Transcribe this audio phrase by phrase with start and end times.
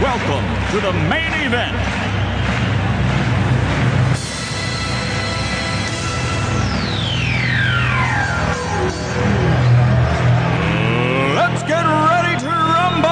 [0.00, 1.76] welcome to the main event.
[11.34, 13.10] Let's get ready to rumble!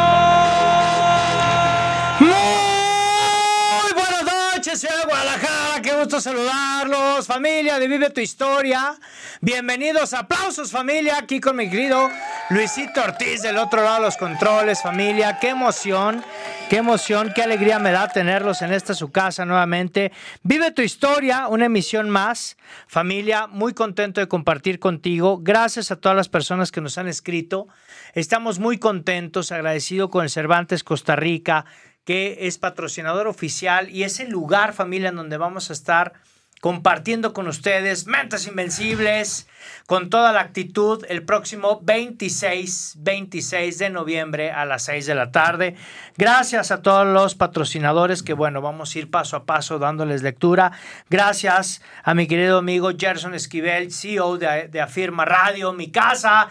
[2.20, 5.82] Muy buenas noches, ciudad de Guadalajara.
[5.82, 7.26] Qué gusto saludarlos.
[7.26, 8.96] Familia de Vive tu Historia.
[9.42, 10.14] Bienvenidos.
[10.14, 11.18] Aplausos, familia.
[11.18, 12.08] Aquí con mi querido
[12.50, 15.38] Luisito Ortiz del otro lado de los controles, familia.
[15.38, 16.24] Qué emoción.
[16.70, 20.12] Qué emoción, qué alegría me da tenerlos en esta su casa nuevamente.
[20.42, 22.56] Vive tu historia, una emisión más.
[22.86, 25.40] Familia, muy contento de compartir contigo.
[25.42, 27.68] Gracias a todas las personas que nos han escrito.
[28.14, 31.66] Estamos muy contentos, agradecido con el Cervantes Costa Rica,
[32.04, 36.14] que es patrocinador oficial y es el lugar, familia, en donde vamos a estar
[36.60, 39.46] compartiendo con ustedes Mentes Invencibles
[39.86, 45.30] con toda la actitud el próximo 26, 26 de noviembre a las 6 de la
[45.30, 45.76] tarde.
[46.16, 50.72] Gracias a todos los patrocinadores que, bueno, vamos a ir paso a paso dándoles lectura.
[51.08, 56.48] Gracias a mi querido amigo Gerson Esquivel, CEO de, de Afirma Radio, mi casa.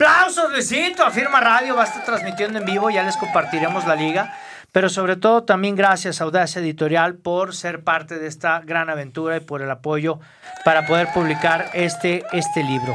[0.00, 1.04] Aplausos, Luisito.
[1.04, 4.32] Afirma Radio va a estar transmitiendo en vivo, ya les compartiremos la liga.
[4.72, 9.36] Pero sobre todo también gracias a Audacia Editorial por ser parte de esta gran aventura
[9.36, 10.20] y por el apoyo
[10.64, 12.94] para poder publicar este, este libro.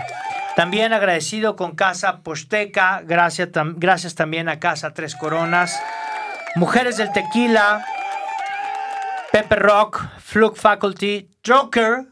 [0.56, 5.82] También agradecido con Casa Posteca, gracias, tam- gracias también a Casa Tres Coronas,
[6.56, 7.84] Mujeres del Tequila,
[9.32, 12.04] Pepe Rock, Fluke Faculty, Joker,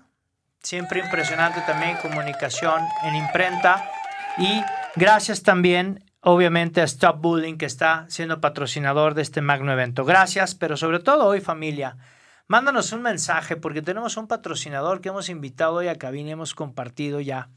[0.64, 3.84] siempre impresionante también comunicación en imprenta
[4.40, 4.64] y
[4.96, 10.06] gracias también obviamente a Stop Bullying que está siendo patrocinador de este magno evento.
[10.06, 11.98] Gracias, pero sobre todo hoy familia,
[12.48, 16.54] mándanos un mensaje porque tenemos un patrocinador que hemos invitado hoy a cabina y hemos
[16.54, 17.50] compartido ya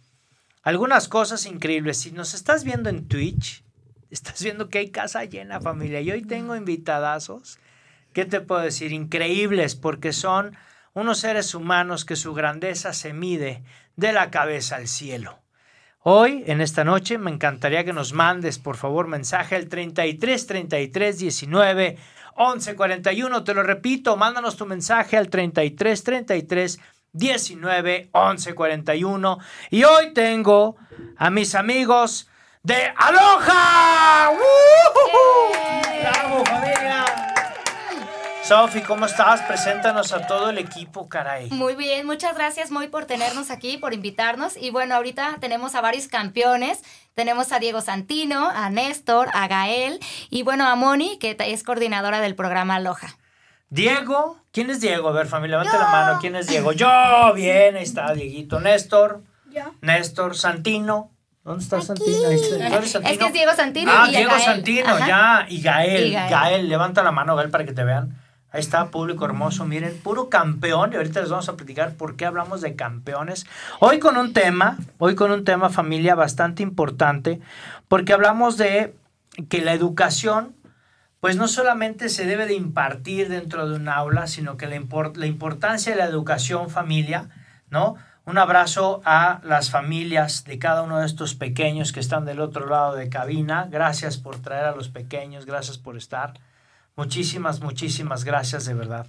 [0.62, 1.98] algunas cosas increíbles.
[1.98, 3.64] Si nos estás viendo en Twitch,
[4.10, 7.58] estás viendo que hay casa llena familia y hoy tengo invitadazos.
[8.12, 8.92] ¿Qué te puedo decir?
[8.92, 10.56] Increíbles porque son
[10.94, 13.64] unos seres humanos que su grandeza se mide
[13.96, 15.43] de la cabeza al cielo.
[16.06, 21.18] Hoy, en esta noche, me encantaría que nos mandes, por favor, mensaje al 33 33
[21.18, 21.96] 19
[22.34, 23.42] 11 41.
[23.42, 29.38] Te lo repito, mándanos tu mensaje al 33 33 19 11 41.
[29.70, 30.76] Y hoy tengo
[31.16, 32.28] a mis amigos
[32.62, 34.28] de Aloha.
[34.28, 36.02] ¡Woo!
[36.02, 37.23] ¡Bravo, familia!
[38.46, 39.40] Sofi, ¿cómo estás?
[39.42, 41.48] Preséntanos a todo el equipo, caray.
[41.50, 44.56] Muy bien, muchas gracias Moy por tenernos aquí, por invitarnos.
[44.58, 46.82] Y bueno, ahorita tenemos a varios campeones.
[47.14, 52.20] Tenemos a Diego Santino, a Néstor, a Gael y bueno, a Moni, que es coordinadora
[52.20, 53.16] del programa Aloha.
[53.70, 55.08] Diego, ¿quién es Diego?
[55.08, 56.18] A ver, familia, levante la mano.
[56.20, 56.72] ¿Quién es Diego?
[56.72, 58.60] Yo, bien, ahí está Dieguito.
[58.60, 59.22] Néstor.
[59.80, 61.10] Néstor, Santino.
[61.44, 62.28] ¿Dónde está Santino?
[62.28, 62.68] Ahí está.
[62.68, 63.12] ¿Tú eres Santino?
[63.12, 64.42] Es que es Diego Santino Ah, y Diego Gael.
[64.42, 65.06] Santino, Ajá.
[65.06, 65.46] ya.
[65.48, 66.30] Y Gael, Y Gael.
[66.30, 66.68] Gael.
[66.68, 68.20] levanta la mano, Gael, para que te vean.
[68.54, 69.64] Ahí está, público hermoso.
[69.64, 70.92] Miren, puro campeón.
[70.92, 73.46] Y ahorita les vamos a platicar por qué hablamos de campeones.
[73.80, 77.40] Hoy con un tema, hoy con un tema, familia, bastante importante,
[77.88, 78.94] porque hablamos de
[79.48, 80.54] que la educación
[81.18, 84.80] pues no solamente se debe de impartir dentro de un aula, sino que la,
[85.16, 87.30] la importancia de la educación familia,
[87.70, 87.96] ¿no?
[88.24, 92.68] Un abrazo a las familias de cada uno de estos pequeños que están del otro
[92.68, 93.66] lado de cabina.
[93.68, 96.34] Gracias por traer a los pequeños, gracias por estar.
[96.96, 99.06] Muchísimas, muchísimas gracias de verdad.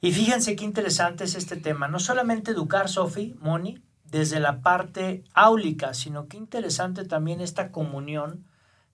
[0.00, 1.88] Y fíjense qué interesante es este tema.
[1.88, 8.44] No solamente educar, Sofi, Moni, desde la parte áulica, sino qué interesante también esta comunión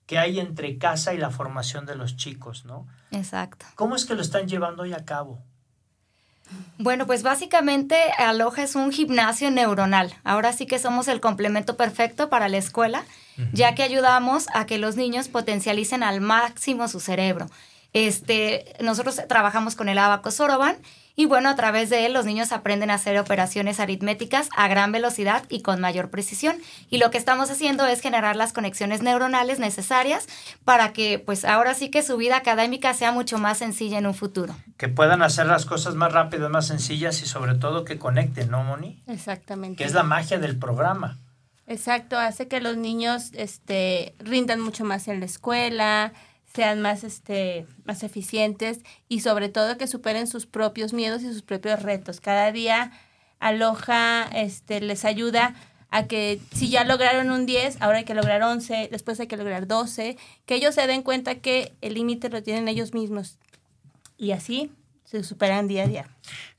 [0.05, 2.87] que hay entre casa y la formación de los chicos, ¿no?
[3.11, 3.65] Exacto.
[3.75, 5.39] ¿Cómo es que lo están llevando hoy a cabo?
[6.77, 10.15] Bueno, pues básicamente Aloha es un gimnasio neuronal.
[10.23, 13.03] Ahora sí que somos el complemento perfecto para la escuela,
[13.53, 17.47] ya que ayudamos a que los niños potencialicen al máximo su cerebro.
[17.93, 20.77] Este, nosotros trabajamos con el abaco Soroban
[21.19, 24.93] y bueno, a través de él los niños aprenden a hacer operaciones aritméticas a gran
[24.93, 26.55] velocidad y con mayor precisión.
[26.89, 30.27] Y lo que estamos haciendo es generar las conexiones neuronales necesarias
[30.63, 34.13] para que pues ahora sí que su vida académica sea mucho más sencilla en un
[34.13, 34.55] futuro.
[34.77, 38.63] Que puedan hacer las cosas más rápidas, más sencillas y sobre todo que conecten, ¿no,
[38.63, 39.03] Moni?
[39.07, 39.75] Exactamente.
[39.75, 41.17] Que es la magia del programa.
[41.67, 46.13] Exacto, hace que los niños este, rindan mucho más en la escuela,
[46.53, 51.41] sean más, este, más eficientes y sobre todo que superen sus propios miedos y sus
[51.41, 52.19] propios retos.
[52.21, 52.91] Cada día
[53.39, 55.55] Aloha este, les ayuda
[55.91, 59.37] a que si ya lograron un 10, ahora hay que lograr 11, después hay que
[59.37, 63.37] lograr 12, que ellos se den cuenta que el límite lo tienen ellos mismos.
[64.17, 64.71] Y así
[65.03, 66.07] se superan día a día.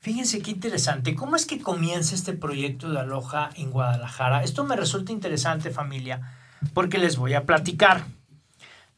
[0.01, 1.15] Fíjense qué interesante.
[1.15, 4.43] ¿Cómo es que comienza este proyecto de Aloha en Guadalajara?
[4.43, 6.37] Esto me resulta interesante, familia,
[6.75, 8.07] porque les voy a platicar.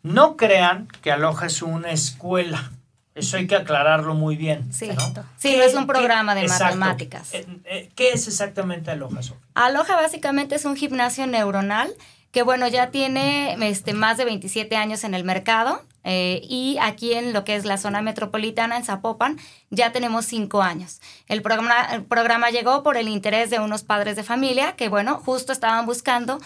[0.03, 2.73] No crean que Aloha es una escuela.
[3.15, 4.73] Eso hay que aclararlo muy bien.
[4.73, 5.25] Sí, ¿no?
[5.37, 6.77] sí es un programa de Exacto.
[6.77, 7.35] matemáticas.
[7.35, 9.21] Eh, eh, ¿Qué es exactamente Aloha?
[9.55, 11.93] Aloha básicamente es un gimnasio neuronal
[12.33, 17.13] que bueno, ya tiene este, más de 27 años en el mercado eh, y aquí
[17.13, 19.39] en lo que es la zona metropolitana, en Zapopan,
[19.71, 21.01] ya tenemos 5 años.
[21.29, 25.19] El programa, el programa llegó por el interés de unos padres de familia que bueno,
[25.19, 26.41] justo estaban buscando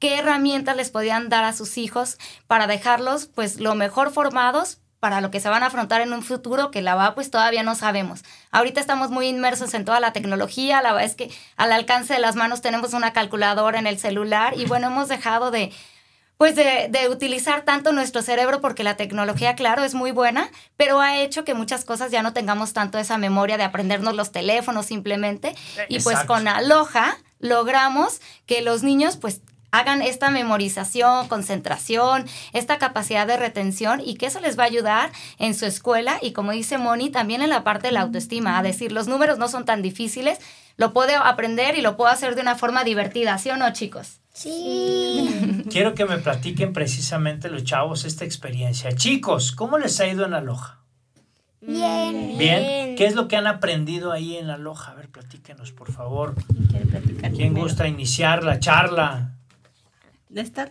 [0.00, 2.18] qué herramientas les podían dar a sus hijos
[2.48, 6.22] para dejarlos pues lo mejor formados para lo que se van a afrontar en un
[6.22, 8.22] futuro que la va pues todavía no sabemos.
[8.50, 12.20] Ahorita estamos muy inmersos en toda la tecnología, la verdad es que al alcance de
[12.20, 15.72] las manos tenemos una calculadora en el celular y bueno, hemos dejado de
[16.36, 20.98] pues de, de, utilizar tanto nuestro cerebro porque la tecnología, claro, es muy buena, pero
[21.02, 24.86] ha hecho que muchas cosas ya no tengamos tanto esa memoria de aprendernos los teléfonos
[24.86, 25.54] simplemente.
[25.90, 33.26] Y pues con Aloha logramos que los niños pues hagan esta memorización, concentración, esta capacidad
[33.26, 36.78] de retención y que eso les va a ayudar en su escuela y como dice
[36.78, 39.82] Moni, también en la parte de la autoestima, a decir, los números no son tan
[39.82, 40.38] difíciles,
[40.76, 44.20] lo puedo aprender y lo puedo hacer de una forma divertida, ¿sí o no, chicos?
[44.32, 45.64] Sí.
[45.70, 48.92] Quiero que me platiquen precisamente los chavos esta experiencia.
[48.94, 50.78] Chicos, ¿cómo les ha ido en Aloha?
[51.60, 52.38] Bien.
[52.38, 52.96] Bien.
[52.96, 54.92] ¿Qué es lo que han aprendido ahí en Aloha?
[54.92, 56.34] A ver, platíquenos, por favor.
[56.46, 57.62] ¿Quién quiere platicar ¿Quién primero?
[57.62, 59.29] gusta iniciar la charla?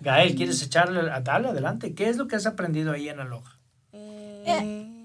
[0.01, 1.11] Gael, ¿quieres echarle?
[1.11, 1.93] a- Dale, adelante.
[1.93, 3.55] ¿Qué es lo que has aprendido ahí en Aloha?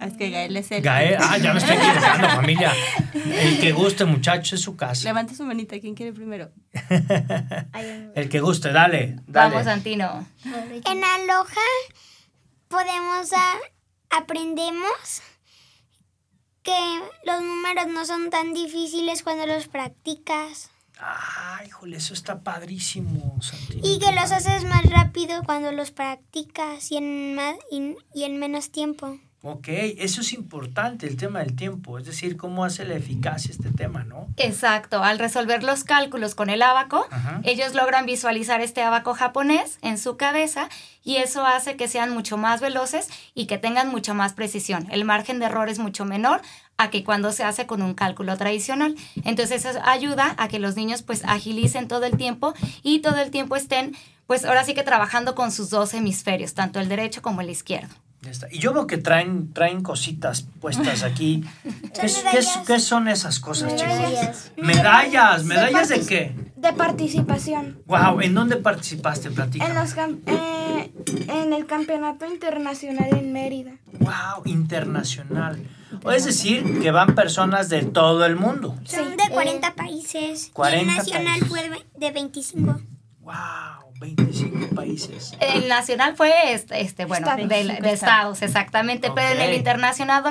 [0.01, 0.81] Ah, Es que Gael es el...
[0.83, 2.73] Gael, ah, ya me estoy equivocando, familia.
[3.15, 5.05] El que guste, muchachos, es su casa.
[5.05, 6.51] Levanta su manita, ¿quién quiere primero?
[8.15, 9.55] El que guste, dale, dale.
[9.55, 10.27] Vamos, Antino.
[10.45, 11.47] En Aloha
[12.69, 15.23] podemos a- aprendemos
[16.63, 16.73] que
[17.27, 23.39] los números no son tan difíciles cuando los practicas Ay, híjole, eso está padrísimo,
[23.83, 28.39] y que los haces más rápido cuando los practicas y en más y, y en
[28.39, 29.19] menos tiempo.
[29.47, 31.99] Ok, eso es importante, el tema del tiempo.
[31.99, 34.27] Es decir, cómo hace la eficacia este tema, ¿no?
[34.39, 37.43] Exacto, al resolver los cálculos con el abaco, Ajá.
[37.45, 40.71] ellos logran visualizar este abaco japonés en su cabeza
[41.03, 44.89] y eso hace que sean mucho más veloces y que tengan mucha más precisión.
[44.91, 46.41] El margen de error es mucho menor
[46.79, 48.95] a que cuando se hace con un cálculo tradicional.
[49.25, 53.31] Entonces eso ayuda a que los niños pues agilicen todo el tiempo y todo el
[53.31, 53.95] tiempo estén
[54.27, 57.95] pues ahora sí que trabajando con sus dos hemisferios, tanto el derecho como el izquierdo.
[58.25, 58.47] Ya está.
[58.51, 61.45] Y yo veo que traen, traen cositas puestas aquí.
[62.01, 62.11] ¿Qué,
[62.67, 63.93] qué son esas cosas, chicos?
[63.95, 64.53] Medallas.
[64.57, 65.45] Medallas.
[65.45, 66.35] ¿Medallas de qué?
[66.57, 67.83] De participación.
[67.87, 69.31] Wow, ¿en dónde participaste?
[69.31, 69.67] Platica.
[69.67, 70.91] En, los cam- eh,
[71.29, 73.73] en el Campeonato Internacional en Mérida.
[74.01, 75.59] Wow, internacional.
[76.03, 78.75] O es decir, que van personas de todo el mundo.
[78.85, 80.51] Son de 40 países.
[80.55, 81.49] 40 y el nacional países.
[81.49, 82.81] fue de- de 25.
[83.21, 85.35] Wow, 25 países.
[85.41, 87.49] El nacional fue este, este bueno, Estados.
[87.49, 90.23] de, estados, exactamente, pero en el internacional,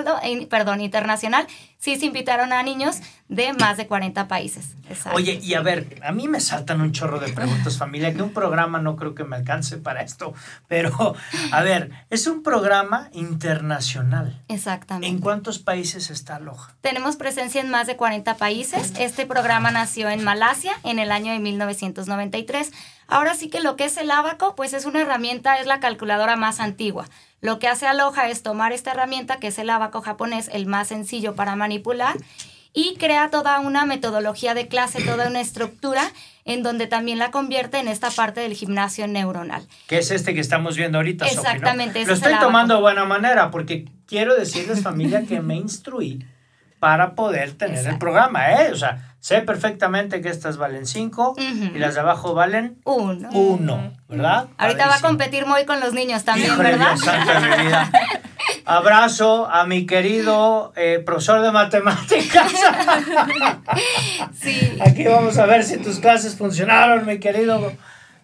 [0.49, 4.75] perdón, internacional, sí se invitaron a niños de más de 40 países.
[4.89, 5.17] Exacto.
[5.17, 8.31] Oye, y a ver, a mí me saltan un chorro de preguntas, familia, que un
[8.31, 10.33] programa no creo que me alcance para esto,
[10.67, 11.15] pero
[11.51, 14.41] a ver, es un programa internacional.
[14.49, 15.07] Exactamente.
[15.07, 16.75] ¿En cuántos países está Aloha?
[16.81, 18.93] Tenemos presencia en más de 40 países.
[18.99, 22.71] Este programa nació en Malasia en el año de 1993.
[23.07, 26.35] Ahora sí que lo que es el abaco, pues es una herramienta, es la calculadora
[26.35, 27.07] más antigua.
[27.41, 30.87] Lo que hace Aloha es tomar esta herramienta, que es el abaco japonés, el más
[30.87, 32.15] sencillo para manipular,
[32.73, 36.11] y crea toda una metodología de clase, toda una estructura,
[36.45, 39.67] en donde también la convierte en esta parte del gimnasio neuronal.
[39.87, 41.31] Que es este que estamos viendo ahorita, ¿no?
[41.31, 45.55] Exactamente, ese Lo es estoy tomando de buena manera porque quiero decirles, familia, que me
[45.55, 46.25] instruí
[46.83, 48.69] para poder tener el programa, ¿eh?
[48.73, 51.41] O sea, sé perfectamente que estas valen 5 Ujú.
[51.73, 53.29] y las de abajo valen Uno.
[53.31, 54.47] 1, ¿verdad?
[54.57, 56.95] Ahorita va a competir muy con los niños también, Híjole, ¿verdad?
[57.01, 57.87] Dios.
[58.65, 62.51] Abrazo a mi querido eh, profesor de matemáticas.
[64.37, 64.77] Sí.
[64.85, 67.71] Aquí vamos a ver si tus clases funcionaron, mi querido,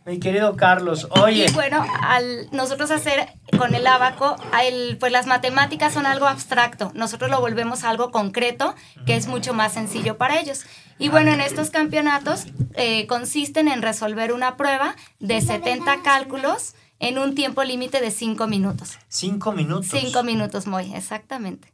[0.05, 1.07] mi querido Carlos.
[1.11, 6.25] Oye, Y bueno, al nosotros hacer con el abaco, el- pues las matemáticas son algo
[6.27, 6.91] abstracto.
[6.95, 8.75] Nosotros lo volvemos algo concreto,
[9.05, 10.63] que es mucho más sencillo para ellos.
[10.97, 17.17] Y bueno, en estos campeonatos eh, consisten en resolver una prueba de 70 cálculos en
[17.17, 18.97] un tiempo límite de cinco minutos.
[19.07, 19.87] Cinco minutos.
[19.91, 21.69] Cinco minutos, muy, exactamente.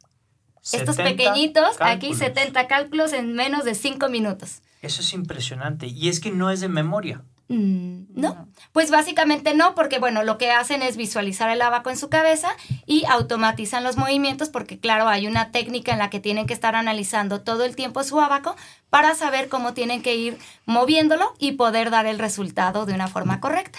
[0.72, 2.18] Estos 70 pequeñitos, aquí cálculos.
[2.18, 4.60] 70 cálculos en menos de cinco minutos.
[4.82, 5.86] Eso es impresionante.
[5.86, 7.22] Y es que no es de memoria.
[7.48, 8.48] Mm, ¿No?
[8.72, 12.48] Pues básicamente no, porque bueno, lo que hacen es visualizar el abaco en su cabeza
[12.86, 16.74] y automatizan los movimientos, porque claro, hay una técnica en la que tienen que estar
[16.74, 18.56] analizando todo el tiempo su abaco
[18.90, 23.40] para saber cómo tienen que ir moviéndolo y poder dar el resultado de una forma
[23.40, 23.78] correcta.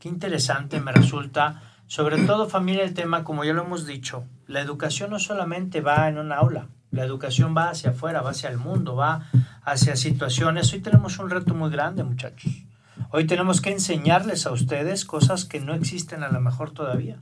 [0.00, 1.62] Qué interesante me resulta.
[1.86, 6.08] Sobre todo familia, el tema, como ya lo hemos dicho, la educación no solamente va
[6.08, 9.28] en un aula, la educación va hacia afuera, va hacia el mundo, va
[9.62, 10.72] hacia situaciones.
[10.72, 12.50] Hoy tenemos un reto muy grande, muchachos.
[13.14, 17.18] Hoy tenemos que enseñarles a ustedes cosas que no existen a lo mejor todavía.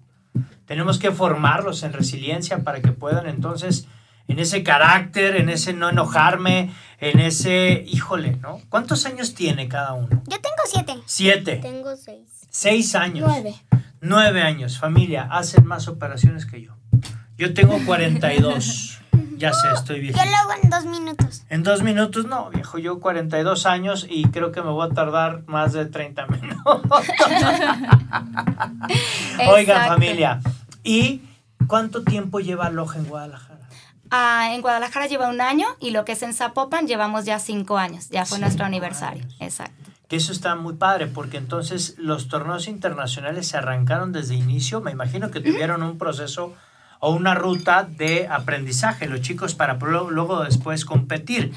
[0.64, 3.88] Tenemos que formarlos en resiliencia para que puedan entonces,
[4.28, 8.60] en ese carácter, en ese no enojarme, en ese, híjole, ¿no?
[8.68, 10.22] ¿Cuántos años tiene cada uno?
[10.28, 10.94] Yo tengo siete.
[11.06, 11.56] Siete.
[11.56, 12.46] Tengo seis.
[12.50, 13.26] Seis años.
[13.26, 13.56] Nueve.
[14.00, 16.76] Nueve años, familia, hacen más operaciones que yo.
[17.36, 18.99] Yo tengo 42.
[19.40, 20.24] Ya sé, estoy Yo viejito.
[20.24, 21.42] lo hago en dos minutos.
[21.48, 25.42] En dos minutos, no, viejo, yo 42 años y creo que me voy a tardar
[25.46, 26.82] más de 30 minutos.
[29.48, 30.40] Oigan, familia,
[30.84, 31.22] ¿y
[31.66, 33.60] cuánto tiempo lleva Aloha en Guadalajara?
[34.10, 37.78] Ah, en Guadalajara lleva un año y lo que es en Zapopan llevamos ya cinco
[37.78, 38.08] años.
[38.10, 39.22] Ya fue nuestro aniversario.
[39.22, 39.36] años.
[39.40, 39.90] Exacto.
[40.08, 44.80] Que eso está muy padre, porque entonces los torneos internacionales se arrancaron desde inicio.
[44.80, 46.54] Me imagino que tuvieron un proceso
[47.00, 51.52] o una ruta de aprendizaje los chicos para luego después competir.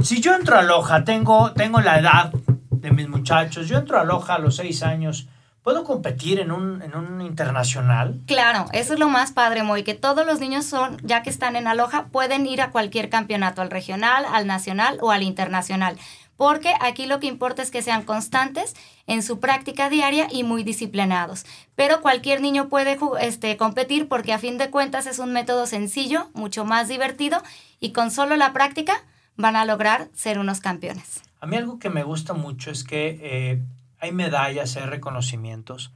[0.00, 2.32] Si yo entro a Loja, tengo, tengo la edad
[2.70, 5.26] de mis muchachos, yo entro a Loja a los seis años,
[5.62, 8.20] ¿puedo competir en un, en un internacional?
[8.26, 11.56] Claro, eso es lo más padre, Moy, que todos los niños son, ya que están
[11.56, 15.98] en Aloha, pueden ir a cualquier campeonato, al regional, al nacional o al internacional.
[16.38, 18.74] Porque aquí lo que importa es que sean constantes
[19.08, 21.44] en su práctica diaria y muy disciplinados.
[21.74, 26.30] Pero cualquier niño puede este, competir porque a fin de cuentas es un método sencillo,
[26.34, 27.42] mucho más divertido
[27.80, 29.04] y con solo la práctica
[29.36, 31.22] van a lograr ser unos campeones.
[31.40, 33.60] A mí algo que me gusta mucho es que eh,
[33.98, 35.90] hay medallas, hay reconocimientos,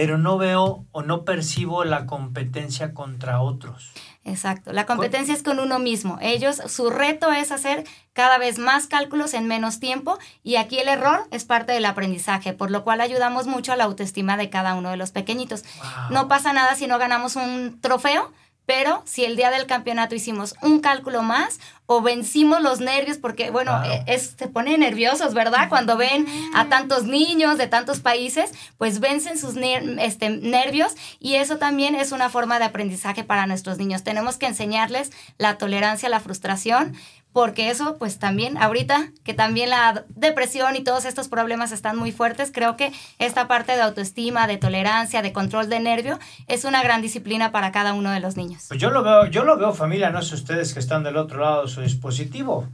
[0.00, 3.90] pero no veo o no percibo la competencia contra otros.
[4.24, 4.72] Exacto.
[4.72, 6.16] La competencia es con uno mismo.
[6.22, 10.88] Ellos, su reto es hacer cada vez más cálculos en menos tiempo y aquí el
[10.88, 14.74] error es parte del aprendizaje, por lo cual ayudamos mucho a la autoestima de cada
[14.74, 15.64] uno de los pequeñitos.
[15.76, 16.12] Wow.
[16.12, 18.32] No pasa nada si no ganamos un trofeo,
[18.70, 23.50] pero si el día del campeonato hicimos un cálculo más o vencimos los nervios, porque
[23.50, 25.68] bueno, eh, es, se ponen nerviosos, ¿verdad?
[25.68, 26.24] Cuando ven
[26.54, 31.96] a tantos niños de tantos países, pues vencen sus ner- este, nervios y eso también
[31.96, 34.04] es una forma de aprendizaje para nuestros niños.
[34.04, 36.94] Tenemos que enseñarles la tolerancia a la frustración,
[37.32, 42.12] porque eso pues también ahorita que también la depresión y todos estos problemas están muy
[42.12, 46.18] fuertes, creo que esta parte de autoestima, de tolerancia, de control de nervio
[46.48, 48.64] es una gran disciplina para cada uno de los niños.
[48.68, 51.40] Pues yo lo veo, yo lo veo familia, no sé ustedes que están del otro
[51.40, 52.68] lado de su dispositivo.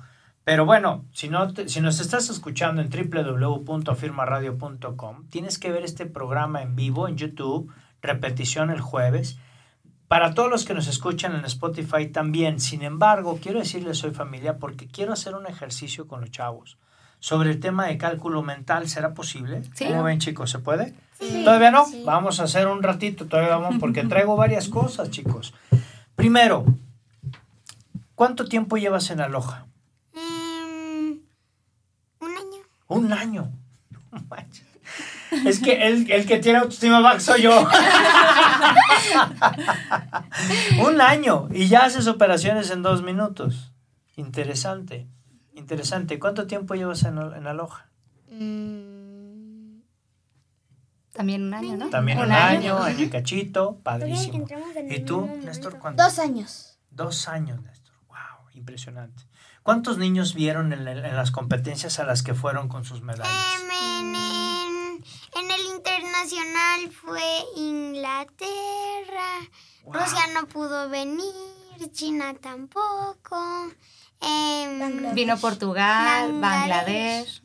[0.44, 6.06] Pero bueno, si, no te- si nos estás escuchando en www.afirmaradio.com, tienes que ver este
[6.06, 9.38] programa en vivo en YouTube, repetición el jueves.
[10.08, 14.58] Para todos los que nos escuchan en Spotify también, sin embargo, quiero decirles soy familia
[14.58, 16.78] porque quiero hacer un ejercicio con los chavos
[17.18, 18.88] sobre el tema de cálculo mental.
[18.88, 19.62] ¿Será posible?
[19.74, 19.86] Sí.
[19.86, 20.50] ¿Cómo ven chicos?
[20.50, 20.94] ¿Se puede?
[21.18, 21.86] ¿Todavía no?
[22.04, 25.54] Vamos a hacer un ratito, todavía vamos, porque traigo varias cosas, chicos.
[26.14, 26.64] Primero,
[28.14, 29.66] ¿cuánto tiempo llevas en Aloha?
[30.14, 31.20] Em,
[32.20, 32.62] un año.
[32.88, 33.52] Un año.
[34.12, 34.65] No manches.
[35.44, 37.68] Es que el, el que tiene autoestima baja soy yo.
[40.86, 43.72] un año y ya haces operaciones en dos minutos.
[44.16, 45.06] Interesante,
[45.54, 46.18] interesante.
[46.18, 47.88] ¿Cuánto tiempo llevas en, en Aloha?
[48.30, 49.80] Mm,
[51.12, 51.90] También un año, ¿no?
[51.90, 54.46] También un, año, año y cachito, padrísimo.
[54.74, 55.28] en ¿Y tú.
[55.44, 56.02] Néstor, cuánto?
[56.02, 56.78] Dos años.
[56.90, 57.94] Dos años, Néstor.
[58.08, 59.24] Wow, impresionante.
[59.62, 63.26] ¿Cuántos niños vieron en, en las competencias a las que fueron con sus medallas?
[65.38, 67.22] En, el internacional fue
[67.56, 69.40] Inglaterra,
[69.84, 69.92] Wow.
[69.94, 71.32] Rusia no pudo venir,
[71.92, 73.70] China tampoco.
[74.20, 77.42] em, Vino Portugal, Bangladesh.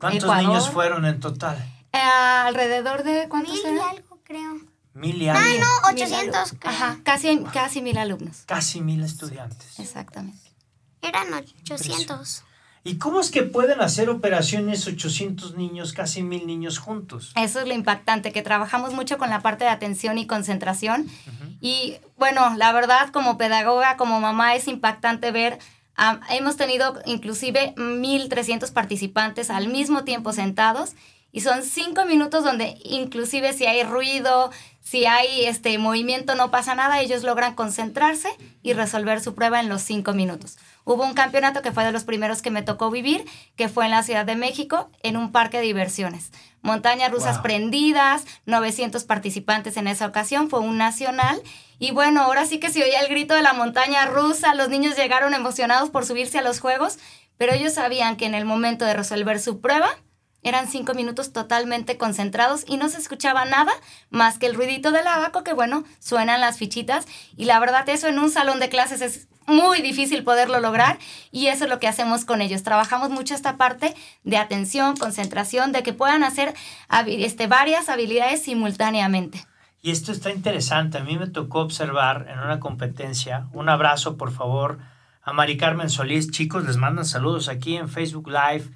[0.00, 0.44] ¿Cuántos Ecuador.
[0.46, 1.56] niños fueron en total?
[1.92, 4.60] Eh, alrededor de cuántos mil y algo, creo.
[4.94, 5.60] Mil y Ah, algo.
[5.64, 6.54] no, Mil 800, alumnos.
[6.60, 6.72] creo.
[6.72, 8.42] Ajá, casi, casi mil alumnos.
[8.46, 9.78] Casi mil estudiantes.
[9.80, 10.50] Exactamente.
[11.02, 12.44] Eran 800.
[12.84, 17.32] ¿Y cómo es que pueden hacer operaciones 800 niños, casi mil niños juntos?
[17.36, 21.08] Eso es lo impactante, que trabajamos mucho con la parte de atención y concentración.
[21.60, 25.60] Y bueno, la verdad, como pedagoga, como mamá, es impactante ver.
[25.96, 30.94] ah, hemos tenido inclusive 1.300 participantes al mismo tiempo sentados
[31.30, 36.74] Y son cinco minutos donde inclusive si hay ruido, si hay este movimiento, no pasa
[36.74, 38.28] nada, ellos logran concentrarse
[38.62, 40.58] y resolver su prueba en los cinco minutos.
[40.84, 43.24] Hubo un campeonato que fue de los primeros que me tocó vivir,
[43.56, 46.30] que fue en la Ciudad de México, en un parque de diversiones.
[46.60, 47.42] Montañas rusas Wow.
[47.42, 51.40] prendidas, 900 participantes en esa ocasión, fue un nacional.
[51.78, 54.96] Y bueno, ahora sí que se oía el grito de la montaña rusa, los niños
[54.96, 56.98] llegaron emocionados por subirse a los juegos,
[57.38, 59.88] pero ellos sabían que en el momento de resolver su prueba,
[60.42, 63.72] eran cinco minutos totalmente concentrados y no se escuchaba nada
[64.10, 67.06] más que el ruidito del abaco, que bueno, suenan las fichitas.
[67.36, 70.98] Y la verdad, eso en un salón de clases es muy difícil poderlo lograr
[71.30, 72.62] y eso es lo que hacemos con ellos.
[72.62, 73.94] Trabajamos mucho esta parte
[74.24, 76.54] de atención, concentración, de que puedan hacer
[77.06, 79.44] este, varias habilidades simultáneamente.
[79.80, 80.98] Y esto está interesante.
[80.98, 83.48] A mí me tocó observar en una competencia.
[83.52, 84.78] Un abrazo, por favor,
[85.22, 86.30] a Mari Carmen Solís.
[86.30, 88.70] Chicos, les mandan saludos aquí en Facebook Live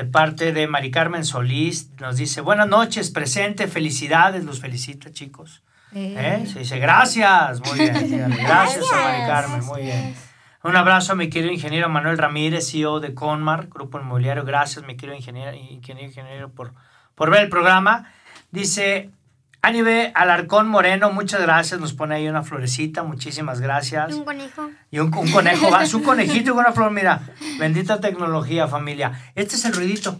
[0.00, 1.90] de parte de Mari Carmen Solís.
[2.00, 4.44] Nos dice, buenas noches, presente, felicidades.
[4.44, 5.62] Los felicita, chicos.
[5.94, 6.44] ¿Eh?
[6.50, 7.60] Se dice, gracias.
[7.66, 8.30] Muy bien.
[8.38, 9.64] Gracias a Mari Carmen.
[9.66, 10.14] Muy bien.
[10.62, 14.44] Un abrazo a mi querido ingeniero Manuel Ramírez, CEO de Conmar, Grupo Inmobiliario.
[14.44, 16.72] Gracias, mi querido ingeniero, ingeniero, ingeniero por,
[17.14, 18.10] por ver el programa.
[18.52, 19.10] Dice,
[19.62, 21.80] Anibe Alarcón Moreno, muchas gracias.
[21.80, 24.14] Nos pone ahí una florecita, muchísimas gracias.
[24.14, 24.70] Un conejo.
[24.90, 27.20] Y un, un conejo, va, su conejito y una flor, mira.
[27.58, 29.12] Bendita tecnología, familia.
[29.34, 30.18] Este es el ruidito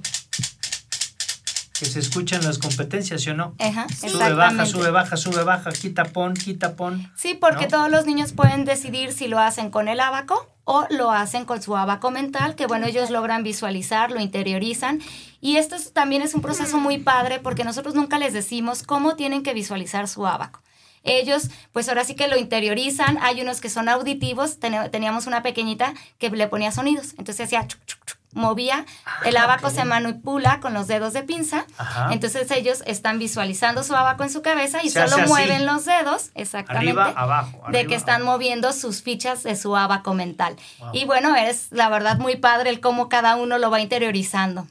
[1.81, 3.55] que se escucha en las competencias, ¿sí o no?
[3.59, 7.11] Ajá, Sube, baja, sube, baja, sube, baja, quita, pon, quita, pon.
[7.17, 7.71] Sí, porque ¿no?
[7.71, 11.63] todos los niños pueden decidir si lo hacen con el abaco o lo hacen con
[11.63, 15.01] su abaco mental, que bueno, ellos logran visualizar, lo interiorizan.
[15.41, 19.17] Y esto es- también es un proceso muy padre porque nosotros nunca les decimos cómo
[19.17, 20.61] tienen que visualizar su abaco.
[21.03, 23.17] Ellos, pues ahora sí que lo interiorizan.
[23.23, 24.59] Hay unos que son auditivos.
[24.61, 27.15] Teníamos una pequeñita que le ponía sonidos.
[27.17, 28.85] Entonces hacía chuc, chuc, chuc, movía.
[29.25, 31.67] El abaco se manipula con los dedos de pinza.
[31.79, 32.13] Ajá.
[32.13, 35.29] Entonces ellos están visualizando su abaco en su cabeza y Se solo así.
[35.31, 36.31] mueven los dedos.
[36.35, 37.65] Exactamente Arriba, abajo.
[37.73, 38.33] de que están abajo.
[38.33, 40.57] moviendo sus fichas de su abaco mental.
[40.79, 40.91] Wow.
[40.93, 44.67] Y bueno, es la verdad muy padre el cómo cada uno lo va interiorizando.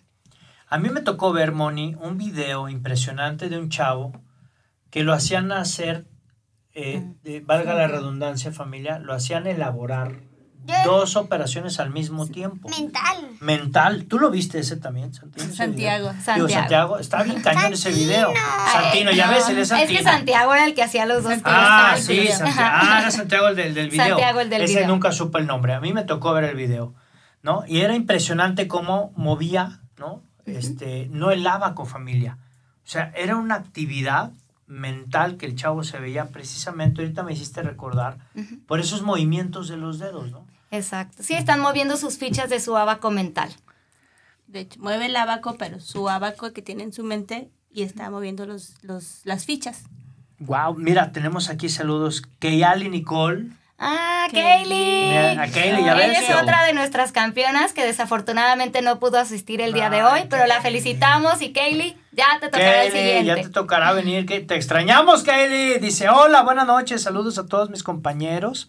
[0.70, 4.14] A mí me tocó ver, Moni, un video impresionante de un chavo
[4.92, 6.06] que lo hacían hacer,
[6.74, 10.22] eh, de- valga la redundancia familia, lo hacían elaborar
[10.86, 12.70] dos operaciones al mismo tiempo.
[12.70, 13.30] Mental.
[13.40, 14.06] Mental.
[14.06, 15.46] ¿Tú lo viste ese también, Santino?
[15.46, 16.10] ese Santiago.
[16.10, 16.12] video?
[16.14, 16.50] Digo, Santiago.
[16.50, 17.00] Santiago.
[17.00, 18.30] Está bien cañón ese video.
[18.72, 19.98] Santino, ya no, ves, él es Santino.
[20.00, 22.60] que Santiago era el que hacía los dos Ah, sí, Santiago.
[22.60, 24.08] Ah, era Santiago el del, del video.
[24.08, 24.88] Santiago el del Ese video.
[24.88, 25.74] nunca supe el nombre.
[25.74, 26.94] A mí me tocó ver el video,
[27.42, 27.64] ¿no?
[27.68, 30.22] Y era impresionante cómo movía, ¿no?
[30.46, 31.46] Este, no el
[31.76, 32.38] con familia.
[32.86, 34.32] O sea, era una actividad
[34.70, 38.18] mental que el chavo se veía precisamente, ahorita me hiciste recordar,
[38.68, 40.46] por esos movimientos de los dedos, ¿no?
[40.72, 41.24] Exacto.
[41.24, 43.50] Sí, están moviendo sus fichas de su abaco mental.
[44.48, 48.10] De hecho, mueve el abaco, pero su abaco que tiene en su mente y está
[48.10, 49.84] moviendo los, los, las fichas.
[50.40, 52.24] Wow, mira, tenemos aquí saludos.
[52.40, 53.50] Keyali Nicole.
[53.82, 55.08] Ah, Kaylee.
[55.10, 56.10] Mira, a Kaylee, ya ves.
[56.10, 60.22] Ella es otra de nuestras campeonas que desafortunadamente no pudo asistir el día de hoy,
[60.30, 63.44] pero la felicitamos y Kaylee, ya te tocará el Kaylee, ya siguiente.
[63.44, 64.26] te tocará venir.
[64.26, 65.80] que Te extrañamos, Kaylee.
[65.80, 67.02] Dice, hola, buenas noches.
[67.02, 68.68] Saludos a todos mis compañeros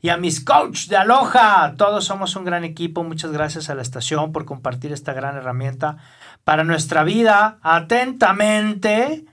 [0.00, 1.74] y a mis coach de Aloha.
[1.76, 3.02] Todos somos un gran equipo.
[3.02, 5.96] Muchas gracias a la estación por compartir esta gran herramienta
[6.44, 7.58] para nuestra vida.
[7.62, 9.24] Atentamente,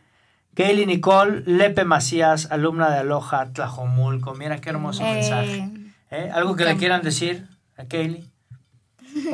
[0.59, 4.33] Kaylee Nicole Lepe Macías, alumna de Aloha Tlajomulco.
[4.35, 5.69] Mira qué hermoso Eh, mensaje.
[6.11, 6.29] ¿Eh?
[6.33, 8.25] ¿Algo que le quieran decir a Kaylee?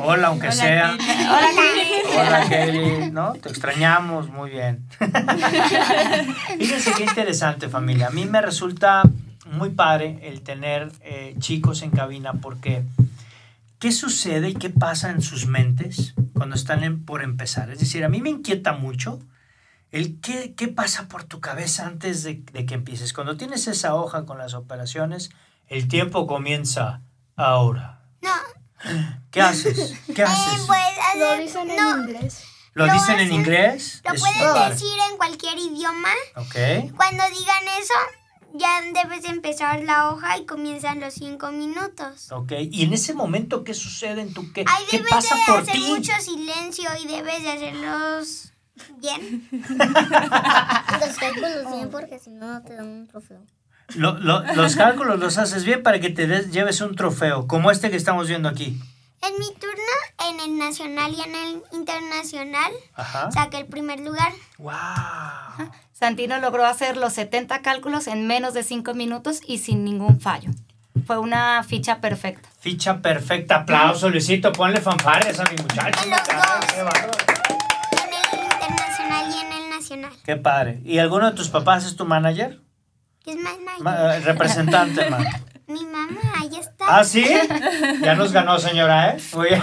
[0.04, 0.96] Hola, aunque Hola, sea.
[1.28, 2.02] Hola, Kaylee.
[2.16, 3.32] Hola, Kelly, ¿no?
[3.32, 4.86] Te extrañamos, muy bien.
[6.58, 8.06] Fíjense qué interesante, familia.
[8.06, 9.02] A mí me resulta
[9.50, 12.84] muy padre el tener eh, chicos en cabina porque
[13.80, 17.70] ¿qué sucede y qué pasa en sus mentes cuando están en- por empezar?
[17.70, 19.18] Es decir, a mí me inquieta mucho
[19.96, 23.12] el qué, qué pasa por tu cabeza antes de, de que empieces.
[23.12, 25.30] Cuando tienes esa hoja con las operaciones,
[25.68, 27.02] el tiempo comienza
[27.36, 28.02] ahora.
[28.20, 28.32] No.
[29.30, 29.94] ¿Qué haces?
[30.14, 30.66] ¿Qué Eh, haces?
[30.66, 31.40] puedes Lo hacer.
[31.42, 32.42] dicen en no, inglés.
[32.74, 34.02] ¿Lo lo dicen en hacen- inglés?
[34.04, 34.12] lo
[34.54, 34.74] padre.
[34.74, 36.10] decir en cualquier idioma.
[36.36, 36.54] Ok.
[36.96, 37.94] Cuando digan eso,
[38.54, 42.30] ya debes empezar la hoja y comienzan los cinco minutos.
[42.32, 42.52] Ok.
[42.70, 44.64] ¿Y en ese momento qué sucede en tu qué?
[44.66, 45.84] Ahí ¿Qué debes pasa de por hacer ti?
[45.88, 48.52] mucho silencio y debes de hacerlos
[48.98, 49.46] bien.
[49.50, 53.40] Los cálculos bien porque si no te dan un trofeo.
[53.94, 57.70] Lo- lo- los cálculos los haces bien para que te des- lleves un trofeo, como
[57.70, 58.80] este que estamos viendo aquí.
[59.22, 63.30] En mi turno, en el nacional y en el internacional, Ajá.
[63.30, 64.32] saqué el primer lugar.
[64.58, 64.74] ¡Wow!
[65.92, 70.50] Santino logró hacer los 70 cálculos en menos de 5 minutos y sin ningún fallo.
[71.06, 72.48] Fue una ficha perfecta.
[72.58, 73.56] Ficha perfecta.
[73.56, 74.52] Aplauso, Luisito.
[74.52, 76.00] Ponle fanfarres a mi muchacho.
[79.96, 80.24] Internacional.
[80.24, 80.80] Qué padre.
[80.84, 82.60] ¿Y alguno de tus papás es tu manager?
[83.24, 85.24] Es más, más- Ma- eh, representante, man.
[85.68, 86.84] Mi mamá, ahí está.
[86.98, 87.26] ¿Ah, sí?
[88.00, 89.16] Ya nos ganó, señora, ¿eh?
[89.34, 89.62] Muy bien.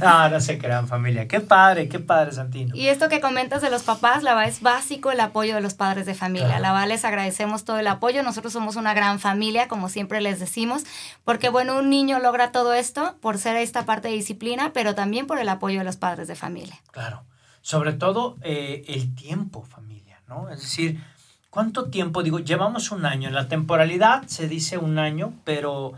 [0.00, 1.28] No, no se crean, familia.
[1.28, 2.74] Qué padre, qué padre, Santino.
[2.74, 5.74] Y esto que comentas de los papás, la verdad es básico el apoyo de los
[5.74, 6.58] padres de familia.
[6.58, 8.24] La verdad les agradecemos todo el apoyo.
[8.24, 10.82] Nosotros somos una gran familia, como siempre les decimos,
[11.24, 15.28] porque bueno, un niño logra todo esto por ser esta parte de disciplina, pero también
[15.28, 16.74] por el apoyo de los padres de familia.
[16.90, 17.22] Claro.
[17.66, 20.48] Sobre todo eh, el tiempo, familia, ¿no?
[20.50, 21.02] Es decir,
[21.50, 22.22] ¿cuánto tiempo?
[22.22, 23.26] Digo, llevamos un año.
[23.26, 25.94] En la temporalidad se dice un año, pero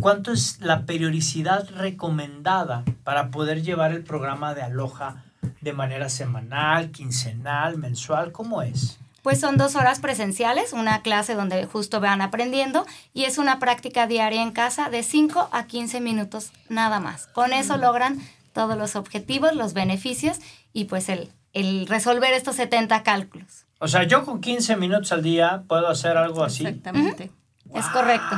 [0.00, 5.22] ¿cuánto es la periodicidad recomendada para poder llevar el programa de Aloha
[5.60, 8.32] de manera semanal, quincenal, mensual?
[8.32, 8.98] ¿Cómo es?
[9.22, 14.08] Pues son dos horas presenciales, una clase donde justo van aprendiendo y es una práctica
[14.08, 17.28] diaria en casa de 5 a 15 minutos nada más.
[17.28, 18.18] Con eso logran
[18.52, 20.38] todos los objetivos, los beneficios
[20.72, 23.66] y pues el, el resolver estos 70 cálculos.
[23.78, 26.66] O sea, yo con 15 minutos al día puedo hacer algo así.
[26.66, 27.30] Exactamente.
[27.74, 28.36] Es correcto.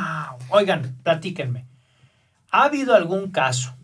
[0.51, 1.67] Oigan, platíquenme.
[2.51, 3.75] ¿Ha habido algún caso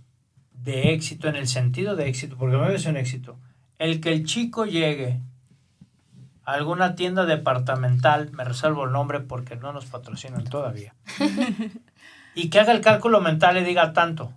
[0.53, 2.37] de éxito en el sentido de éxito?
[2.37, 3.38] Porque me es un éxito.
[3.79, 5.21] El que el chico llegue
[6.45, 10.95] a alguna tienda departamental, me reservo el nombre porque no nos patrocinan todavía,
[12.35, 14.33] y que haga el cálculo mental y diga tanto.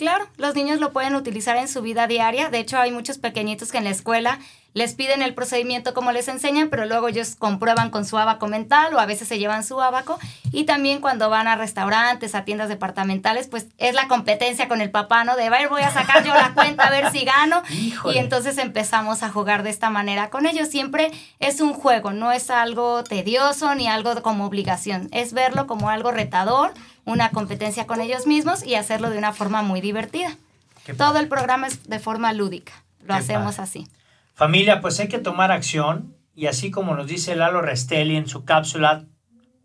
[0.00, 2.48] Claro, los niños lo pueden utilizar en su vida diaria.
[2.48, 4.38] De hecho, hay muchos pequeñitos que en la escuela
[4.72, 8.94] les piden el procedimiento como les enseñan, pero luego ellos comprueban con su abaco mental
[8.94, 10.18] o a veces se llevan su abaco.
[10.52, 14.90] Y también cuando van a restaurantes, a tiendas departamentales, pues es la competencia con el
[14.90, 15.36] papá, ¿no?
[15.36, 17.62] De, a ver, voy a sacar yo la cuenta a ver si gano.
[17.68, 18.16] Híjole.
[18.16, 20.68] Y entonces empezamos a jugar de esta manera con ellos.
[20.68, 21.10] Siempre
[21.40, 25.10] es un juego, no es algo tedioso ni algo como obligación.
[25.12, 26.72] Es verlo como algo retador,
[27.10, 30.36] una competencia con ellos mismos y hacerlo de una forma muy divertida.
[30.84, 31.22] Qué Todo padre.
[31.22, 32.72] el programa es de forma lúdica.
[33.00, 33.62] Lo Qué hacemos padre.
[33.68, 33.88] así.
[34.34, 38.44] Familia, pues hay que tomar acción y así como nos dice Lalo Restelli en su
[38.44, 39.04] cápsula,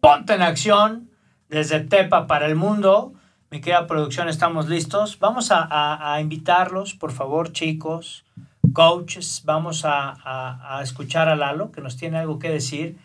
[0.02, 1.10] ponte en acción
[1.50, 3.14] desde Tepa para el mundo.
[3.52, 5.18] Mi querida producción, estamos listos.
[5.20, 8.26] Vamos a, a- a invitarlos, por favor, chicos,
[8.74, 9.44] coaches.
[9.46, 12.98] Vamos a, a- a escuchar a Lalo, que nos tiene algo que decir.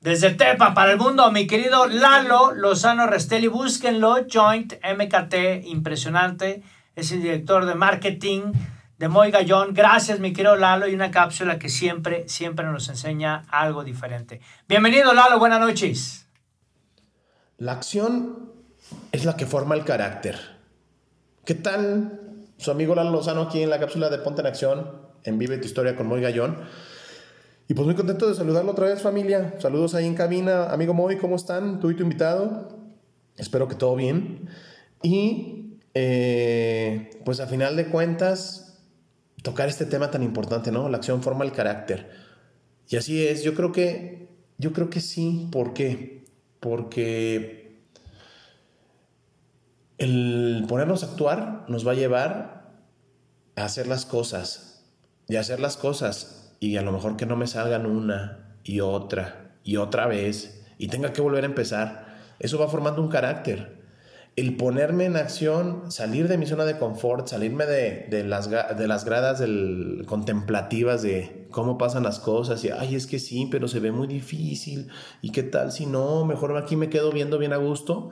[0.00, 6.62] Desde Tepa para el mundo, mi querido Lalo Lozano Restelli, búsquenlo, Joint MKT, impresionante.
[6.94, 8.52] Es el director de marketing
[8.96, 9.74] de Moy Gallón.
[9.74, 14.40] Gracias, mi querido Lalo, y una cápsula que siempre, siempre nos enseña algo diferente.
[14.68, 16.28] Bienvenido, Lalo, buenas noches.
[17.56, 18.52] La acción
[19.10, 20.38] es la que forma el carácter.
[21.44, 24.92] ¿Qué tal su amigo Lalo Lozano aquí en la cápsula de Ponte en Acción
[25.24, 26.56] en Vive tu Historia con Moy Gallón?
[27.70, 29.54] Y pues muy contento de saludarlo otra vez familia.
[29.58, 30.70] Saludos ahí en cabina.
[30.70, 31.80] Amigo Moy, ¿cómo están?
[31.80, 32.78] Tú y tu invitado.
[33.36, 34.48] Espero que todo bien.
[35.02, 38.78] Y eh, pues a final de cuentas,
[39.42, 40.88] tocar este tema tan importante, ¿no?
[40.88, 42.10] La acción forma el carácter.
[42.88, 45.50] Y así es, yo creo que, yo creo que sí.
[45.52, 46.24] ¿Por qué?
[46.60, 47.82] Porque
[49.98, 52.72] el ponernos a actuar nos va a llevar
[53.56, 54.86] a hacer las cosas.
[55.28, 56.37] Y hacer las cosas.
[56.60, 60.64] Y a lo mejor que no me salgan una y otra y otra vez.
[60.78, 62.16] Y tenga que volver a empezar.
[62.38, 63.78] Eso va formando un carácter.
[64.36, 68.86] El ponerme en acción, salir de mi zona de confort, salirme de, de las, de
[68.86, 73.66] las gradas del, contemplativas de cómo pasan las cosas y, ay, es que sí, pero
[73.66, 74.88] se ve muy difícil.
[75.22, 76.24] ¿Y qué tal si no?
[76.24, 78.10] Mejor aquí me quedo viendo bien a gusto.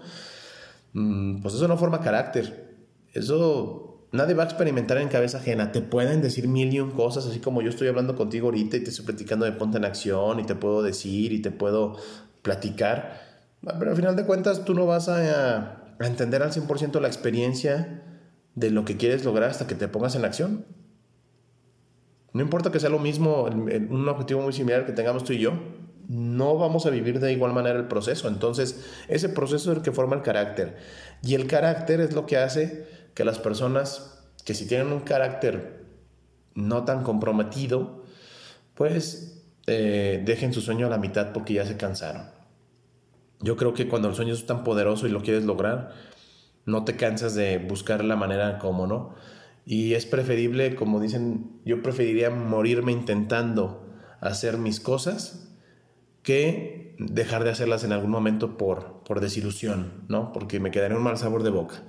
[0.94, 2.74] Mm, pues eso no forma carácter.
[3.12, 5.72] Eso nadie va a experimentar en cabeza ajena.
[5.72, 8.80] Te pueden decir mil y un cosas, así como yo estoy hablando contigo ahorita y
[8.80, 11.96] te estoy platicando de ponte en acción y te puedo decir y te puedo
[12.42, 13.20] platicar.
[13.62, 18.02] Pero al final de cuentas tú no vas a, entender al 100% la experiencia
[18.54, 20.66] de lo que quieres lograr hasta que te pongas en acción.
[22.32, 25.52] No importa que sea lo mismo, un objetivo muy similar que tengamos tú y yo,
[26.08, 28.28] no vamos a vivir de igual manera el proceso.
[28.28, 30.76] Entonces, ese proceso es el que forma el carácter.
[31.22, 35.86] Y el carácter es lo que hace que las personas que si tienen un carácter
[36.54, 38.04] no tan comprometido,
[38.74, 42.26] pues eh, dejen su sueño a la mitad porque ya se cansaron.
[43.40, 45.92] Yo creo que cuando el sueño es tan poderoso y lo quieres lograr,
[46.66, 49.14] no te cansas de buscar la manera como, ¿no?
[49.64, 53.86] Y es preferible, como dicen, yo preferiría morirme intentando
[54.20, 55.56] hacer mis cosas
[56.22, 60.32] que dejar de hacerlas en algún momento por, por desilusión, ¿no?
[60.32, 61.82] Porque me quedaría un mal sabor de boca.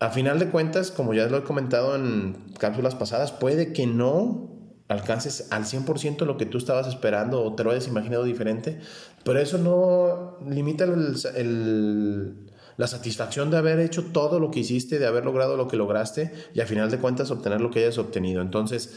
[0.00, 4.48] A final de cuentas, como ya lo he comentado en cápsulas pasadas, puede que no
[4.88, 8.80] alcances al 100% lo que tú estabas esperando o te lo hayas imaginado diferente,
[9.24, 15.24] pero eso no limita la satisfacción de haber hecho todo lo que hiciste, de haber
[15.24, 18.42] logrado lo que lograste y a final de cuentas obtener lo que hayas obtenido.
[18.42, 18.94] Entonces,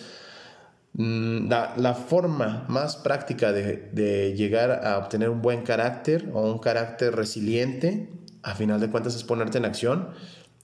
[0.94, 6.52] Mm, La, la forma más práctica de, de llegar a obtener un buen carácter o
[6.52, 8.10] un carácter resiliente,
[8.44, 10.10] a final de cuentas, es ponerte en acción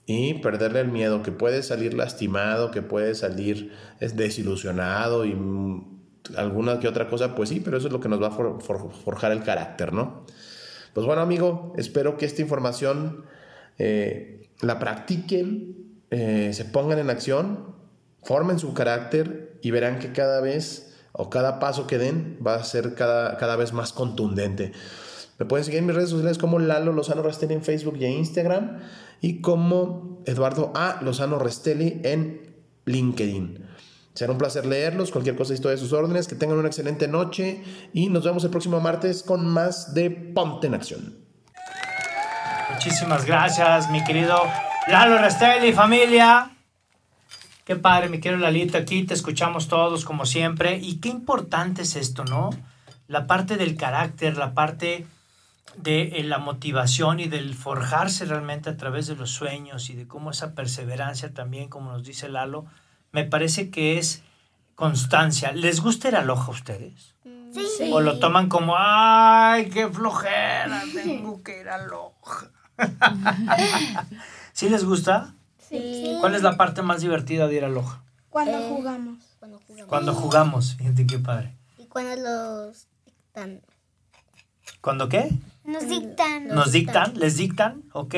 [0.06, 6.00] y perderle el miedo, que puedes salir lastimado, que puedes salir es, desilusionado y mm,
[6.36, 8.60] alguna que otra cosa, pues sí, pero eso es lo que nos va a for-
[8.62, 10.24] for- forjar el carácter, ¿no?
[10.94, 13.24] Pues bueno, amigo, espero que esta información
[13.78, 15.76] eh, la practiquen,
[16.10, 17.74] eh, se pongan en acción,
[18.24, 22.64] formen su carácter y verán que cada vez o cada paso que den va a
[22.64, 24.72] ser cada, cada vez más contundente.
[25.40, 28.80] Me pueden seguir en mis redes sociales como Lalo Lozano Restelli en Facebook y Instagram
[29.22, 30.98] y como Eduardo A.
[31.00, 33.66] Lozano Restelli en LinkedIn.
[34.12, 37.64] Será un placer leerlos, cualquier cosa estoy a sus órdenes, que tengan una excelente noche
[37.94, 41.16] y nos vemos el próximo martes con más de Ponte en Acción.
[42.74, 44.36] Muchísimas gracias, mi querido
[44.88, 46.50] Lalo Restelli, familia.
[47.64, 50.76] Qué padre, mi querido Lalito, aquí te escuchamos todos como siempre.
[50.76, 52.50] Y qué importante es esto, ¿no?
[53.08, 55.06] La parte del carácter, la parte
[55.76, 60.06] de eh, la motivación y del forjarse realmente a través de los sueños y de
[60.08, 62.66] cómo esa perseverancia también, como nos dice Lalo,
[63.12, 64.22] me parece que es
[64.74, 65.52] constancia.
[65.52, 67.14] ¿Les gusta ir a Loja a ustedes?
[67.52, 67.90] Sí.
[67.92, 72.50] ¿O lo toman como, ay, qué flojera, tengo que ir a Loja?
[74.52, 75.34] ¿Sí les gusta?
[75.58, 76.16] Sí.
[76.20, 78.02] ¿Cuál es la parte más divertida de ir a Loja?
[78.28, 79.24] Cuando Eh, jugamos.
[79.38, 79.88] Cuando jugamos.
[79.88, 81.56] Cuando jugamos, fíjate qué padre.
[81.78, 83.60] Y cuando los dictan.
[84.80, 85.30] ¿Cuándo qué?
[85.72, 86.48] Nos dictan.
[86.48, 87.18] ¿Nos dictan?
[87.18, 87.82] ¿Les dictan?
[87.92, 88.14] Ok.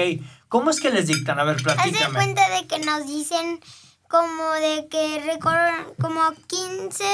[0.49, 1.39] ¿Cómo es que les dictan?
[1.39, 2.15] A ver, Haz de platícame.
[2.15, 3.61] cuenta de que nos dicen
[4.09, 7.05] como de que recorren como 15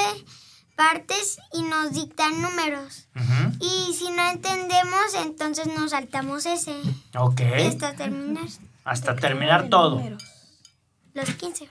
[0.75, 3.07] partes y nos dictan números.
[3.59, 6.75] Y si no entendemos, entonces nos saltamos ese.
[7.17, 7.41] Ok.
[7.41, 8.45] Y hasta terminar
[8.85, 9.95] Hasta terminar todo.
[9.97, 10.23] Números.
[11.13, 11.69] los 15.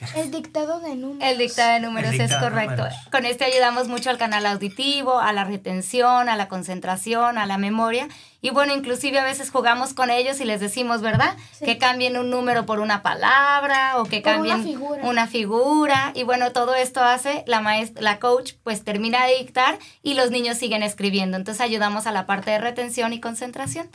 [0.14, 1.28] El dictado de números.
[1.30, 2.76] El dictado de números es correcto.
[2.76, 2.94] números.
[3.10, 7.58] Con este ayudamos mucho al canal auditivo, a la retención, a la concentración, a la
[7.58, 8.08] memoria.
[8.42, 11.34] Y bueno, inclusive a veces jugamos con ellos y les decimos, ¿verdad?
[11.64, 15.02] Que cambien un número por una palabra o que Por una cambien figura.
[15.04, 16.12] una figura.
[16.14, 20.30] Y bueno, todo esto hace la maestra, la coach, pues termina de dictar y los
[20.30, 21.36] niños siguen escribiendo.
[21.36, 23.88] Entonces ayudamos a la parte de retención y concentración.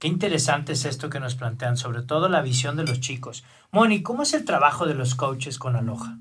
[0.00, 3.44] Qué interesante es esto que nos plantean, sobre todo la visión de los chicos.
[3.70, 6.16] Moni, ¿cómo es el trabajo de los coaches con Aloha?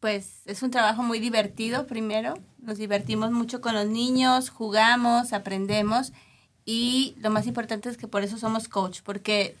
[0.00, 2.32] Pues es un trabajo muy divertido primero.
[2.62, 6.14] Nos divertimos mucho con los niños, jugamos, aprendemos
[6.64, 9.54] y lo más importante es que por eso somos coach, porque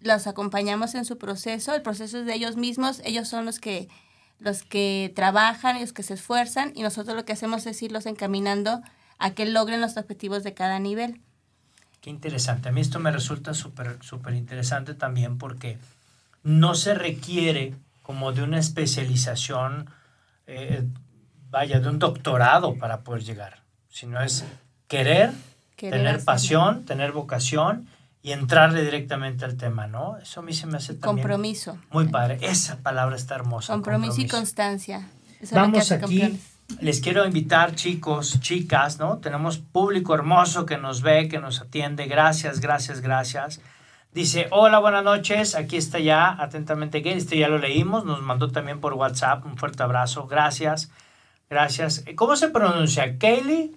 [0.00, 3.88] los acompañamos en su proceso, el proceso es de ellos mismos, ellos son los que
[4.38, 8.04] los que trabajan y los que se esfuerzan y nosotros lo que hacemos es irlos
[8.04, 8.82] encaminando
[9.18, 11.22] a que logren los objetivos de cada nivel.
[12.04, 12.68] Qué interesante.
[12.68, 15.78] A mí esto me resulta súper súper interesante también porque
[16.42, 19.88] no se requiere como de una especialización,
[20.46, 20.86] eh,
[21.48, 24.44] vaya, de un doctorado para poder llegar, sino es
[24.86, 25.32] querer,
[25.76, 27.88] Querer tener pasión, tener vocación
[28.22, 30.18] y entrarle directamente al tema, ¿no?
[30.18, 31.78] Eso a mí se me hace también Compromiso.
[31.90, 32.36] muy padre.
[32.42, 33.72] Esa palabra está hermosa.
[33.72, 35.08] Compromiso, y constancia.
[35.40, 36.02] Eso Vamos aquí.
[36.02, 36.53] campeones.
[36.80, 39.18] Les quiero invitar, chicos, chicas, ¿no?
[39.18, 42.06] Tenemos público hermoso que nos ve, que nos atiende.
[42.06, 43.60] Gracias, gracias, gracias.
[44.12, 45.54] Dice, hola, buenas noches.
[45.56, 47.14] Aquí está ya, atentamente Gay.
[47.14, 48.04] Este ya lo leímos.
[48.04, 49.44] Nos mandó también por WhatsApp.
[49.44, 50.26] Un fuerte abrazo.
[50.26, 50.90] Gracias.
[51.50, 52.04] Gracias.
[52.16, 53.18] ¿Cómo se pronuncia?
[53.18, 53.72] ¿Kaylee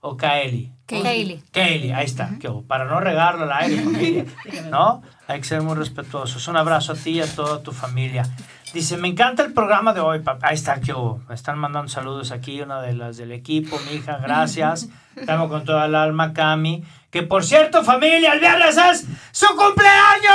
[0.00, 0.72] o Kaeli?
[0.86, 1.42] Kaylee.
[1.52, 2.30] Kaylee, ahí está.
[2.66, 4.24] Para no regarlo al aire, familia.
[4.70, 5.02] ¿No?
[5.28, 6.48] Hay que ser muy respetuosos.
[6.48, 8.24] Un abrazo a ti y a toda tu familia.
[8.72, 10.48] Dice, me encanta el programa de hoy, papá.
[10.48, 11.20] Ahí está, que.
[11.28, 14.88] Me están mandando saludos aquí, una de las del equipo, mi hija, gracias.
[15.16, 16.82] Estamos con toda el alma, Cami.
[17.10, 20.32] Que por cierto, familia, el viernes es su cumpleaños.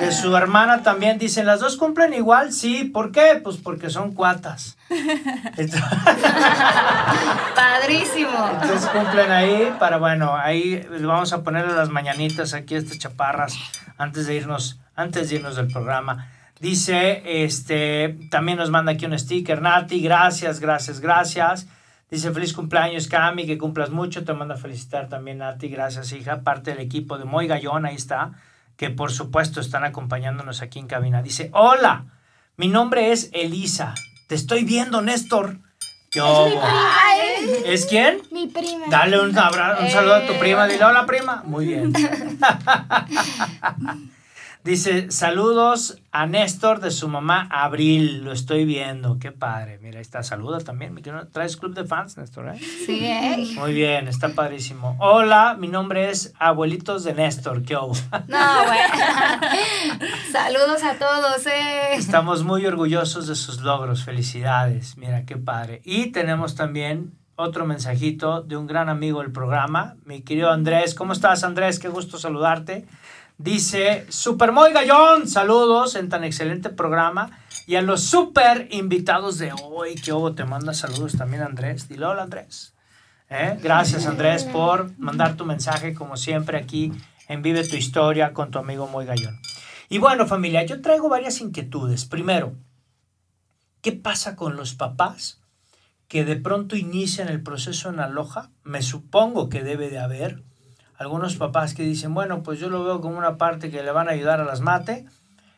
[0.00, 2.52] De su hermana también dicen, ¿las dos cumplen igual?
[2.52, 3.40] Sí, ¿por qué?
[3.42, 4.76] Pues porque son cuatas.
[5.56, 5.82] Entonces-
[7.54, 8.30] Padrísimo.
[8.62, 13.54] Entonces cumplen ahí para, bueno, ahí vamos a ponerle las mañanitas aquí a estas chaparras
[13.98, 16.28] antes de irnos, antes de irnos del programa.
[16.60, 21.66] Dice, este, también nos manda aquí un sticker, Nati, gracias, gracias, gracias.
[22.10, 24.24] Dice, feliz cumpleaños, Cami, que cumplas mucho.
[24.24, 26.40] Te manda a felicitar también, Nati, gracias, hija.
[26.40, 28.32] Parte del equipo de Moy Gallón, ahí está,
[28.80, 31.20] que por supuesto están acompañándonos aquí en cabina.
[31.22, 32.06] Dice, hola,
[32.56, 33.92] mi nombre es Elisa.
[34.26, 35.58] Te estoy viendo, Néstor.
[36.10, 36.62] ¿Qué hubo?
[37.66, 38.22] ¿Es quién?
[38.32, 38.86] Mi prima.
[38.88, 40.66] Dale un, abra- un saludo a tu prima.
[40.66, 41.42] Dile hola, prima.
[41.44, 41.92] Muy bien.
[44.62, 48.22] Dice, saludos a Néstor de su mamá Abril.
[48.24, 49.18] Lo estoy viendo.
[49.18, 49.78] Qué padre.
[49.80, 50.22] Mira, ahí está.
[50.22, 50.92] Saluda también.
[50.92, 52.50] mi querido- ¿Traes club de fans, Néstor?
[52.50, 52.58] eh?
[52.58, 53.54] Sí, ¿eh?
[53.56, 54.96] Muy bien, está padrísimo.
[55.00, 57.62] Hola, mi nombre es Abuelitos de Néstor.
[57.62, 57.94] ¿Qué hubo?
[58.28, 58.94] No, bueno.
[60.30, 61.46] Saludos a todos.
[61.46, 61.94] Eh.
[61.94, 64.04] Estamos muy orgullosos de sus logros.
[64.04, 64.98] Felicidades.
[64.98, 65.80] Mira, qué padre.
[65.84, 70.94] Y tenemos también otro mensajito de un gran amigo del programa, mi querido Andrés.
[70.94, 71.78] ¿Cómo estás, Andrés?
[71.78, 72.86] Qué gusto saludarte.
[73.42, 77.38] Dice, Super Moy Gallón, saludos en tan excelente programa.
[77.66, 81.88] Y a los super invitados de hoy, que hubo, te manda saludos también, Andrés.
[81.88, 82.74] Dile Andrés.
[83.30, 83.58] ¿Eh?
[83.62, 86.92] Gracias, Andrés, por mandar tu mensaje, como siempre, aquí
[87.28, 89.40] en Vive tu Historia con tu amigo Moy Gallón.
[89.88, 92.04] Y bueno, familia, yo traigo varias inquietudes.
[92.04, 92.52] Primero,
[93.80, 95.40] ¿qué pasa con los papás
[96.08, 98.50] que de pronto inician el proceso en aloja?
[98.64, 100.42] Me supongo que debe de haber
[101.00, 104.08] algunos papás que dicen, bueno, pues yo lo veo como una parte que le van
[104.08, 105.06] a ayudar a las mate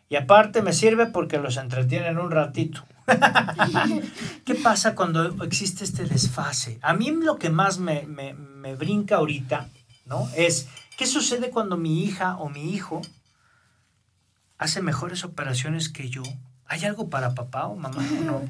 [0.09, 2.85] y aparte me sirve porque los entretienen un ratito.
[4.45, 6.79] ¿Qué pasa cuando existe este desfase?
[6.81, 9.69] A mí lo que más me, me, me brinca ahorita,
[10.07, 10.29] ¿no?
[10.37, 13.03] Es, ¿qué sucede cuando mi hija o mi hijo
[14.59, 16.23] hace mejores operaciones que yo?
[16.67, 18.45] ¿Hay algo para papá o mamá o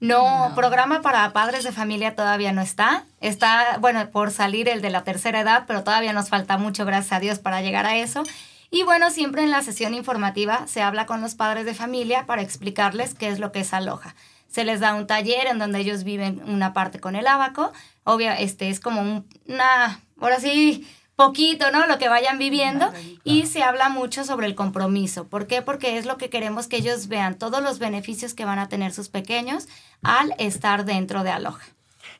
[0.00, 0.48] no?
[0.48, 3.04] No, programa para padres de familia todavía no está.
[3.20, 7.12] Está, bueno, por salir el de la tercera edad, pero todavía nos falta mucho, gracias
[7.12, 8.22] a Dios, para llegar a eso.
[8.70, 12.42] Y bueno, siempre en la sesión informativa se habla con los padres de familia para
[12.42, 14.14] explicarles qué es lo que es aloja.
[14.48, 17.72] Se les da un taller en donde ellos viven una parte con el abaco.
[18.04, 21.86] Obvio, este es como una, ahora sí, poquito, ¿no?
[21.86, 22.92] Lo que vayan viviendo
[23.24, 25.26] y se habla mucho sobre el compromiso.
[25.26, 25.62] ¿Por qué?
[25.62, 28.92] Porque es lo que queremos que ellos vean, todos los beneficios que van a tener
[28.92, 29.66] sus pequeños
[30.02, 31.64] al estar dentro de Aloha.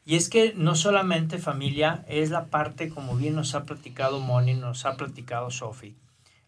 [0.06, 4.54] Y es que no solamente familia, es la parte, como bien nos ha platicado Moni,
[4.54, 5.94] nos ha platicado Sofi.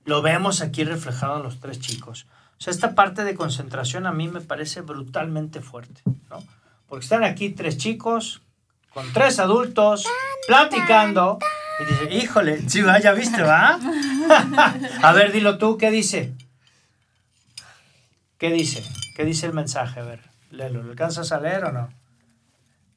[0.04, 2.26] Lo vemos aquí reflejado en los tres chicos.
[2.58, 6.38] O sea, esta parte de concentración a mí me parece brutalmente fuerte, ¿no?
[6.88, 8.42] Porque están aquí tres chicos
[8.94, 10.06] con tres adultos
[10.46, 11.38] platicando
[11.80, 13.78] y dice, híjole, sí, va, ya viste, ¿va?
[15.02, 16.32] a ver, dilo tú, ¿qué dice?
[18.38, 18.82] ¿Qué dice?
[19.16, 20.00] ¿Qué dice el mensaje?
[20.00, 20.82] A ver, léelo.
[20.82, 21.88] ¿Lo alcanzas a leer o no?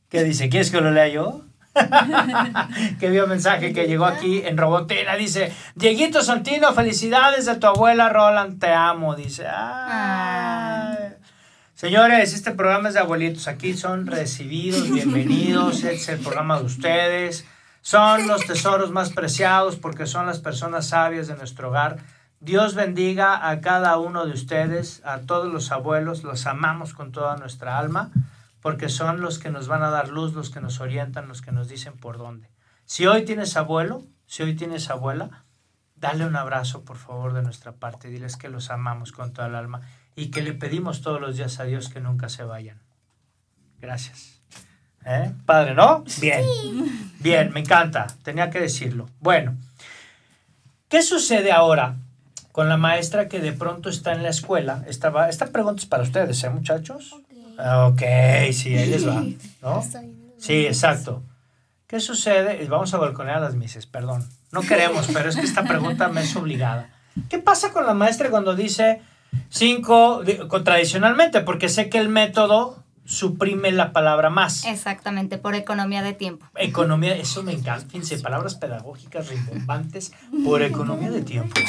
[0.09, 0.49] ¿Qué dice?
[0.49, 1.41] ¿Quieres que lo lea yo?
[2.99, 5.15] que vio mensaje que llegó aquí en Robotina.
[5.15, 9.15] Dice, Dieguito Santino, felicidades de tu abuela Roland, te amo.
[9.15, 11.13] Dice, Ay.
[11.73, 13.47] Señores, este programa es de abuelitos.
[13.47, 15.83] Aquí son recibidos, bienvenidos.
[15.83, 17.45] Es el programa de ustedes.
[17.81, 21.97] Son los tesoros más preciados porque son las personas sabias de nuestro hogar.
[22.39, 27.37] Dios bendiga a cada uno de ustedes, a todos los abuelos, los amamos con toda
[27.37, 28.11] nuestra alma,
[28.61, 31.51] porque son los que nos van a dar luz, los que nos orientan, los que
[31.51, 32.49] nos dicen por dónde.
[32.85, 35.43] Si hoy tienes abuelo, si hoy tienes abuela,
[35.95, 38.09] dale un abrazo, por favor, de nuestra parte.
[38.09, 39.81] Diles que los amamos con toda el alma
[40.15, 42.81] y que le pedimos todos los días a Dios que nunca se vayan.
[43.79, 44.40] Gracias.
[45.05, 45.31] ¿Eh?
[45.45, 46.03] Padre, ¿no?
[46.19, 46.43] Bien.
[47.19, 48.07] Bien, me encanta.
[48.23, 49.09] Tenía que decirlo.
[49.19, 49.55] Bueno,
[50.89, 51.95] ¿qué sucede ahora
[52.51, 54.83] con la maestra que de pronto está en la escuela?
[54.87, 57.15] Esta, esta pregunta es para ustedes, ¿eh, muchachos?
[57.57, 58.01] Ok,
[58.53, 59.23] sí, ahí les va.
[59.61, 59.83] ¿no?
[60.37, 61.21] Sí, exacto.
[61.85, 62.65] ¿Qué sucede?
[62.65, 64.27] Vamos a balconear a las mises, perdón.
[64.51, 66.89] No queremos, pero es que esta pregunta me es obligada.
[67.29, 69.01] ¿Qué pasa con la maestra cuando dice
[69.49, 70.23] cinco,
[70.63, 71.41] tradicionalmente?
[71.41, 74.65] Porque sé que el método suprime la palabra más.
[74.65, 76.45] Exactamente, por economía de tiempo.
[76.55, 77.85] Economía, eso me encanta.
[77.87, 81.59] Fíjense, palabras pedagógicas rimbombantes por economía de tiempo.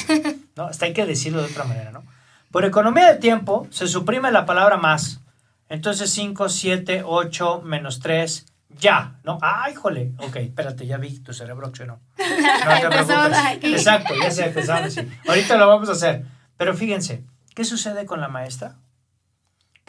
[0.57, 0.65] ¿no?
[0.65, 2.05] Hasta hay que decirlo de otra manera, ¿no?
[2.51, 5.21] Por economía de tiempo se suprime la palabra más.
[5.69, 8.45] Entonces 5, 7, 8, menos 3,
[8.79, 9.39] ya, ¿no?
[9.41, 10.13] ¡Ay, jole!
[10.19, 11.87] Ok, espérate, ya vi tu cerebro no.
[11.87, 13.65] No te preocupes.
[13.65, 15.19] Exacto, ya se empezaron a decir.
[15.27, 16.25] Ahorita lo vamos a hacer.
[16.57, 18.77] Pero fíjense, ¿qué sucede con la maestra?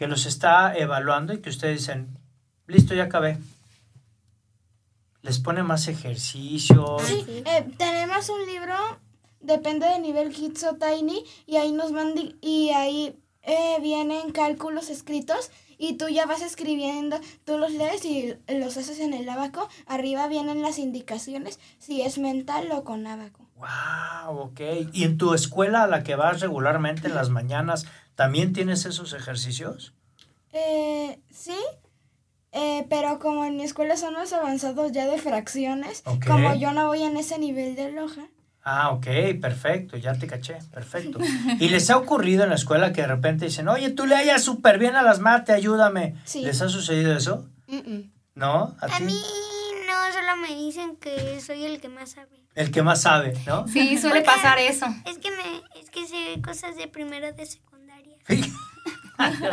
[0.04, 2.20] Que los está evaluando y que ustedes dicen,
[2.68, 3.38] listo, ya acabé.
[5.22, 7.04] Les pone más ejercicios.
[7.04, 8.76] Sí, eh, tenemos un libro,
[9.39, 14.89] depende del nivel Kids o Tiny, y ahí nos van y ahí eh, vienen cálculos
[14.89, 19.70] escritos y tú ya vas escribiendo, tú los lees y los haces en el abaco.
[19.88, 23.48] Arriba vienen las indicaciones si es mental o con abaco.
[23.56, 24.60] Wow, ok.
[24.92, 29.13] ¿Y en tu escuela a la que vas regularmente en las mañanas, ¿También tienes esos
[29.13, 29.94] ejercicios?
[30.54, 31.58] Eh, sí,
[32.51, 36.87] eh, pero como en mi escuela son más avanzados ya de fracciones, como yo no
[36.87, 38.21] voy en ese nivel de loja.
[38.65, 39.08] Ah, ok,
[39.41, 41.19] perfecto, ya te caché, perfecto.
[41.60, 44.43] ¿Y les ha ocurrido en la escuela que de repente dicen, oye, tú le hayas
[44.43, 46.15] súper bien a las mates, ayúdame?
[46.35, 47.49] ¿Les ha sucedido eso?
[48.35, 48.77] ¿No?
[48.79, 49.19] ¿A, mí
[49.87, 52.41] no, solo me dicen que soy el que más sabe.
[52.56, 53.67] El que más sabe, ¿no?
[53.67, 54.85] Sí, suele pasar eso.
[55.06, 58.15] Es que, me, es que sé cosas de primero de secundaria.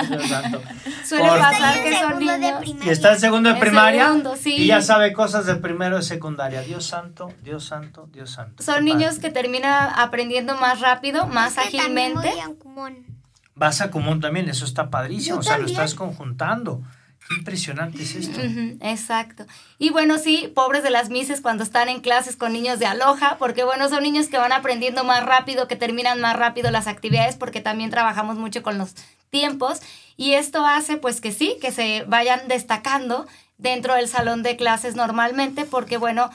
[0.09, 0.63] Dios santo.
[1.05, 2.85] Suele Por- pasar que son niños.
[2.85, 4.55] Y está en segundo de primaria segundo, sí.
[4.55, 6.63] y ya sabe cosas de primero de secundaria.
[6.63, 8.63] Dios santo, Dios santo, Dios santo.
[8.63, 9.21] Son niños padre.
[9.21, 12.31] que terminan aprendiendo más rápido, más Es que ágilmente.
[12.31, 13.07] voy a Ucumón.
[13.55, 15.37] Vas a común también, eso está padrísimo.
[15.37, 16.83] Yo o sea, lo estás conjuntando.
[17.29, 18.41] Qué impresionante es esto.
[18.81, 19.47] Exacto.
[19.79, 23.37] Y bueno, sí, pobres de las mises cuando están en clases con niños de aloja,
[23.39, 27.37] porque bueno, son niños que van aprendiendo más rápido, que terminan más rápido las actividades,
[27.37, 28.95] porque también trabajamos mucho con los
[29.31, 29.81] tiempos.
[30.17, 33.27] Y esto hace pues que sí, que se vayan destacando
[33.59, 36.31] dentro del salón de clases normalmente, porque bueno,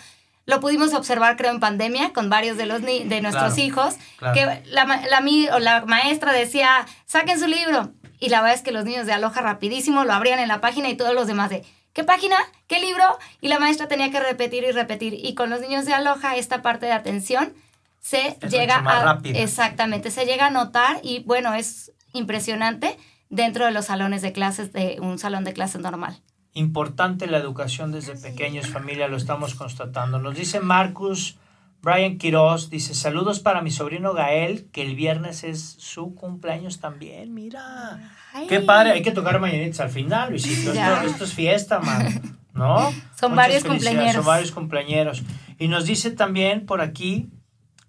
[0.45, 3.95] lo pudimos observar creo en pandemia con varios de los ni- de nuestros Claro, hijos,
[4.17, 4.33] claro.
[4.35, 7.91] que la, la, o la maestra decía, saquen su libro.
[8.19, 10.89] Y la verdad es que los niños de Aloha rapidísimo lo abrían en la página
[10.89, 11.63] y todos los demás de,
[11.93, 12.37] ¿qué página?
[12.67, 13.03] ¿Qué libro?
[13.41, 15.13] Y la maestra tenía que repetir y repetir.
[15.13, 17.53] Y con los niños de Aloha esta parte de atención
[17.99, 19.03] se Es llega a...
[19.03, 19.39] rápida.
[19.39, 22.97] Exactamente, se llega a notar y bueno, es impresionante
[23.29, 26.21] dentro de los salones de clases de un salón de clases normal.
[26.53, 30.19] Importante la educación desde pequeños, familia, lo estamos constatando.
[30.19, 31.37] Nos dice Marcus
[31.85, 37.31] Brian Quiroz, dice, saludos para mi sobrino Gael, que el viernes es su cumpleaños también,
[37.31, 38.11] mira.
[38.49, 40.73] Qué padre, hay que tocar mañanitas al final, Luisito.
[40.73, 42.39] Esto, esto es fiesta, man.
[42.55, 42.89] ¿No?
[43.15, 44.13] Son Muchas varios cumpleañeros.
[44.15, 45.21] Son varios cumpleañeros.
[45.59, 47.29] Y nos dice también por aquí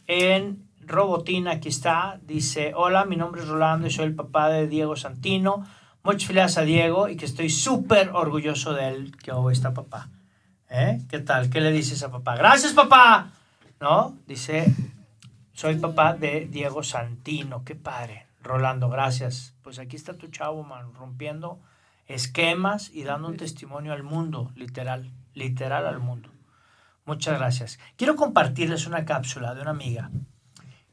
[0.06, 4.68] en Robotina, aquí está, dice, hola, mi nombre es Rolando y soy el papá de
[4.68, 5.66] Diego Santino.
[6.02, 10.10] Muchas felicidades a Diego y que estoy súper orgulloso de él, que hoy está papá.
[10.68, 11.00] ¿Eh?
[11.08, 11.48] ¿Qué tal?
[11.48, 12.36] ¿Qué le dices a papá?
[12.36, 13.32] Gracias, papá.
[13.80, 14.18] ¿No?
[14.26, 14.74] Dice,
[15.52, 17.64] soy papá de Diego Santino.
[17.64, 18.26] Qué padre.
[18.42, 19.54] Rolando, gracias.
[19.62, 21.60] Pues aquí está tu chavo, man, rompiendo
[22.06, 26.30] esquemas y dando un testimonio al mundo, literal, literal al mundo.
[27.04, 27.78] Muchas gracias.
[27.96, 30.10] Quiero compartirles una cápsula de una amiga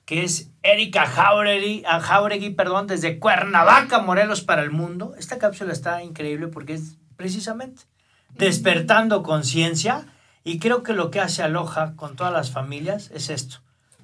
[0.06, 5.16] que es Erika Jauregui, ah, Jauregui, perdón, desde Cuernavaca, Morelos para el mundo.
[5.18, 7.84] Esta cápsula está increíble porque es precisamente
[8.32, 10.13] despertando conciencia
[10.44, 13.58] y creo que lo que hace Aloha con todas las familias es esto,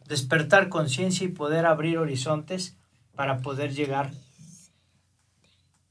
[0.05, 2.77] despertar conciencia y poder abrir horizontes
[3.15, 4.11] para poder llegar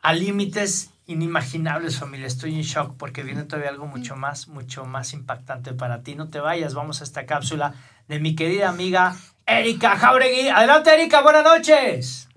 [0.01, 2.27] a límites inimaginables, familia.
[2.27, 6.15] Estoy en shock porque viene todavía algo mucho más, mucho más impactante para ti.
[6.15, 7.75] No te vayas, vamos a esta cápsula
[8.09, 10.49] de mi querida amiga Erika Jauregui.
[10.49, 12.29] Adelante, Erika, buenas noches.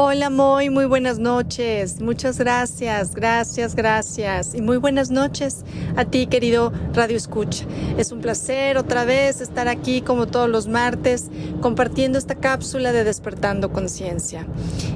[0.00, 2.00] Hola Moy, muy buenas noches.
[2.00, 4.54] Muchas gracias, gracias, gracias.
[4.54, 5.64] Y muy buenas noches
[5.96, 7.64] a ti, querido Radio Escucha.
[7.96, 13.02] Es un placer otra vez estar aquí como todos los martes compartiendo esta cápsula de
[13.02, 14.46] Despertando Conciencia.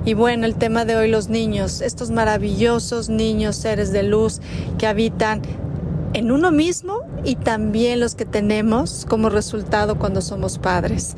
[0.05, 4.41] Y bueno, el tema de hoy, los niños, estos maravillosos niños, seres de luz
[4.79, 5.43] que habitan
[6.15, 11.15] en uno mismo y también los que tenemos como resultado cuando somos padres.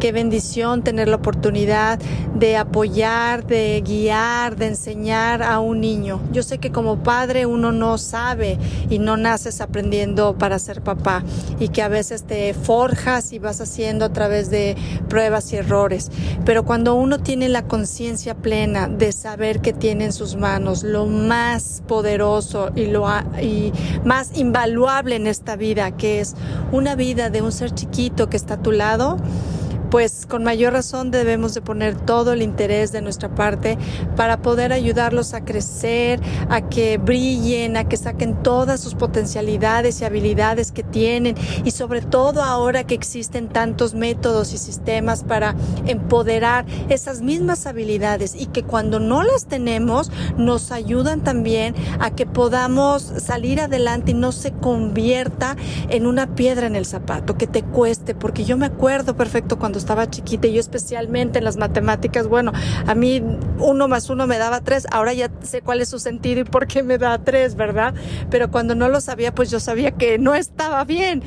[0.00, 1.98] Qué bendición tener la oportunidad
[2.34, 6.20] de apoyar, de guiar, de enseñar a un niño.
[6.32, 11.24] Yo sé que como padre uno no sabe y no naces aprendiendo para ser papá
[11.58, 14.76] y que a veces te forjas y vas haciendo a través de
[15.08, 16.10] pruebas y errores.
[16.44, 21.06] Pero cuando uno tiene la conciencia plena de saber que tiene en sus manos lo
[21.06, 23.08] más poderoso y lo
[23.42, 23.72] y
[24.04, 26.34] más invaluable en esta vida, que es
[26.72, 29.18] una vida de un ser chiquito que está a tu lado,
[29.90, 33.78] pues con mayor razón debemos de poner todo el interés de nuestra parte
[34.16, 40.04] para poder ayudarlos a crecer, a que brillen, a que saquen todas sus potencialidades y
[40.04, 41.36] habilidades que tienen.
[41.64, 45.54] Y sobre todo ahora que existen tantos métodos y sistemas para
[45.86, 52.26] empoderar esas mismas habilidades y que cuando no las tenemos nos ayudan también a que
[52.26, 55.56] podamos salir adelante y no se convierta
[55.88, 59.77] en una piedra en el zapato, que te cueste, porque yo me acuerdo perfecto cuando
[59.78, 62.52] estaba chiquita y yo especialmente en las matemáticas, bueno,
[62.86, 63.22] a mí
[63.58, 66.66] uno más uno me daba tres, ahora ya sé cuál es su sentido y por
[66.66, 67.94] qué me da tres, ¿verdad?
[68.30, 71.22] Pero cuando no lo sabía, pues yo sabía que no estaba bien.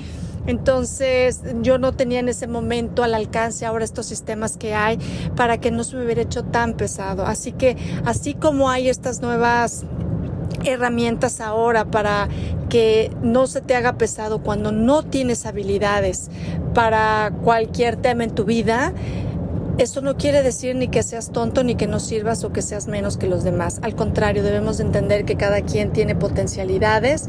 [0.48, 4.98] Entonces yo no tenía en ese momento al alcance ahora estos sistemas que hay
[5.36, 7.26] para que no se me hubiera hecho tan pesado.
[7.26, 9.84] Así que así como hay estas nuevas
[10.64, 12.28] herramientas ahora para
[12.70, 16.30] que no se te haga pesado cuando no tienes habilidades
[16.74, 18.94] para cualquier tema en tu vida.
[19.82, 22.86] Esto no quiere decir ni que seas tonto ni que no sirvas o que seas
[22.86, 23.80] menos que los demás.
[23.82, 27.26] Al contrario, debemos de entender que cada quien tiene potencialidades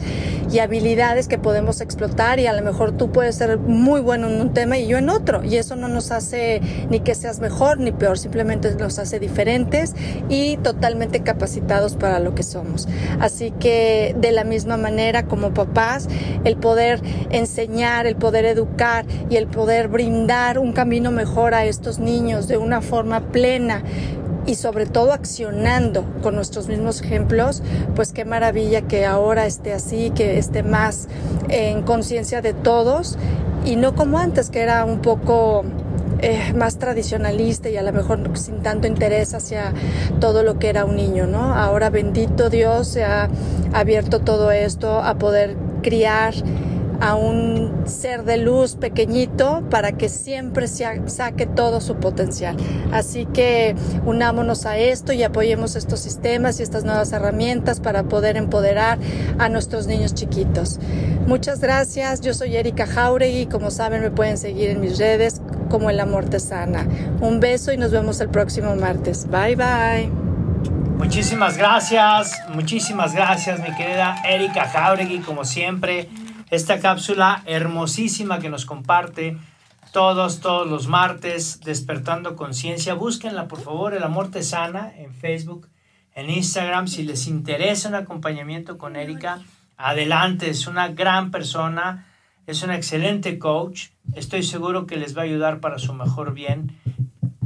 [0.53, 4.38] y habilidades que podemos explotar y a lo mejor tú puedes ser muy bueno en
[4.38, 5.42] un tema y yo en otro.
[5.42, 9.94] Y eso no nos hace ni que seas mejor ni peor, simplemente nos hace diferentes
[10.28, 12.86] y totalmente capacitados para lo que somos.
[13.18, 16.07] Así que de la misma manera como papás,
[16.44, 17.00] el poder
[17.30, 22.57] enseñar, el poder educar y el poder brindar un camino mejor a estos niños de
[22.57, 23.82] una forma plena
[24.47, 27.62] y sobre todo accionando con nuestros mismos ejemplos,
[27.95, 31.09] pues qué maravilla que ahora esté así, que esté más
[31.49, 33.18] en conciencia de todos
[33.64, 35.64] y no como antes, que era un poco
[36.20, 39.72] eh, más tradicionalista y a lo mejor sin tanto interés hacia
[40.20, 41.55] todo lo que era un niño, ¿no?
[41.55, 43.28] Ahora bendito Dios se ha
[43.72, 46.34] abierto todo esto a poder criar
[47.03, 52.57] a un ser de luz pequeñito para que siempre se saque todo su potencial.
[52.92, 53.74] Así que
[54.07, 59.00] unámonos a esto y apoyemos estos sistemas y estas nuevas herramientas para poder empoderar
[59.40, 60.78] a nuestros niños chiquitos.
[61.26, 65.90] Muchas gracias, yo soy Erika Jauregui, como saben me pueden seguir en mis redes como
[65.90, 66.86] El Amor Te Sana.
[67.20, 69.26] Un beso y nos vemos el próximo martes.
[69.28, 70.09] Bye bye.
[70.98, 76.09] Muchísimas gracias, muchísimas gracias mi querida Erika Jauregui, como siempre
[76.53, 79.38] esta cápsula hermosísima que nos comparte
[79.90, 82.92] todos, todos los martes, despertando conciencia.
[82.92, 85.70] Búsquenla, por favor, El Amor Te Sana en Facebook,
[86.14, 86.88] en Instagram.
[86.88, 89.40] Si les interesa un acompañamiento con Erika,
[89.78, 90.50] adelante.
[90.50, 92.07] Es una gran persona,
[92.46, 93.88] es una excelente coach.
[94.14, 96.78] Estoy seguro que les va a ayudar para su mejor bien.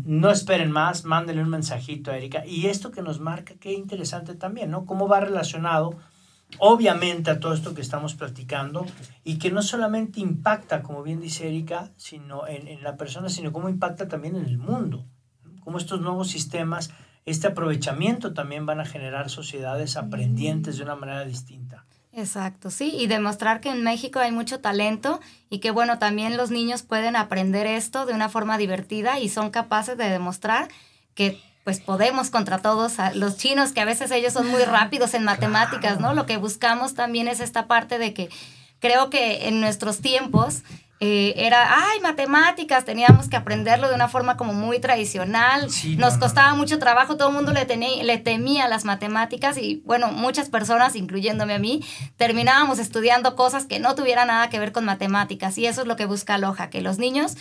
[0.05, 2.45] No esperen más, mándenle un mensajito a Erika.
[2.45, 4.85] Y esto que nos marca, qué interesante también, ¿no?
[4.85, 5.95] Cómo va relacionado
[6.59, 8.87] obviamente a todo esto que estamos platicando
[9.25, 13.69] y que no solamente impacta, como bien dice Erika, sino en, la persona, sino cómo
[13.69, 15.05] impacta también en el mundo,
[15.61, 16.91] cómo estos nuevos sistemas,
[17.25, 21.85] este aprovechamiento también van a generar sociedades aprendientes de una manera distinta.
[22.13, 25.21] Exacto, sí, y demostrar que en México hay mucho talento
[25.51, 29.51] y que bueno, también los niños pueden aprender esto de una forma divertida y son
[29.51, 30.69] capaces de demostrar
[31.15, 35.25] que pues podemos contra todos los chinos, que a veces ellos son muy rápidos en
[35.25, 36.15] matemáticas, ¿no?
[36.15, 38.31] Lo que buscamos también es esta parte de que
[38.79, 40.63] creo que en nuestros tiempos
[41.01, 46.55] eh, era, ay, matemáticas, teníamos que aprenderlo de una forma como muy tradicional, nos costaba
[46.55, 50.95] mucho trabajo, todo el mundo le, tenía, le temía las matemáticas y bueno, muchas personas,
[50.95, 51.85] incluyéndome a mí,
[52.17, 55.97] terminábamos estudiando cosas que no tuvieran nada que ver con matemáticas y eso es lo
[55.97, 57.37] que busca Loja, que los niños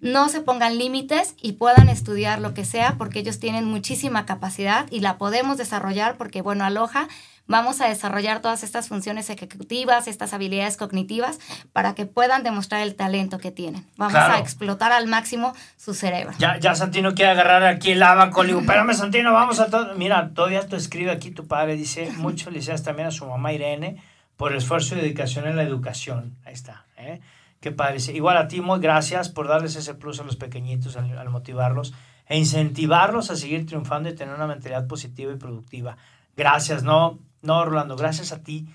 [0.00, 4.86] no se pongan límites y puedan estudiar lo que sea porque ellos tienen muchísima capacidad
[4.90, 7.08] y la podemos desarrollar porque, bueno, aloja,
[7.46, 11.38] vamos a desarrollar todas estas funciones ejecutivas, estas habilidades cognitivas
[11.72, 13.84] para que puedan demostrar el talento que tienen.
[13.96, 16.32] Vamos a explotar al máximo su cerebro.
[16.38, 18.42] Ya, ya Santino quiere agarrar aquí el abaco.
[18.42, 19.94] Le digo, espérame Santino, vamos a todo.
[19.96, 24.02] Mira, todavía te escribe aquí tu padre, dice, muchos felicidades también a su mamá Irene
[24.36, 26.36] por el esfuerzo y dedicación en la educación.
[26.46, 26.86] Ahí está.
[26.96, 27.20] ¿eh?
[27.60, 27.98] Qué padre.
[28.14, 31.92] Igual a ti, muy gracias por darles ese plus a los pequeñitos al, motivarlos
[32.26, 35.98] e incentivarlos a seguir triunfando y tener una mentalidad positiva y productiva.
[36.38, 38.66] Gracias, no, no, Rolando, gracias a ti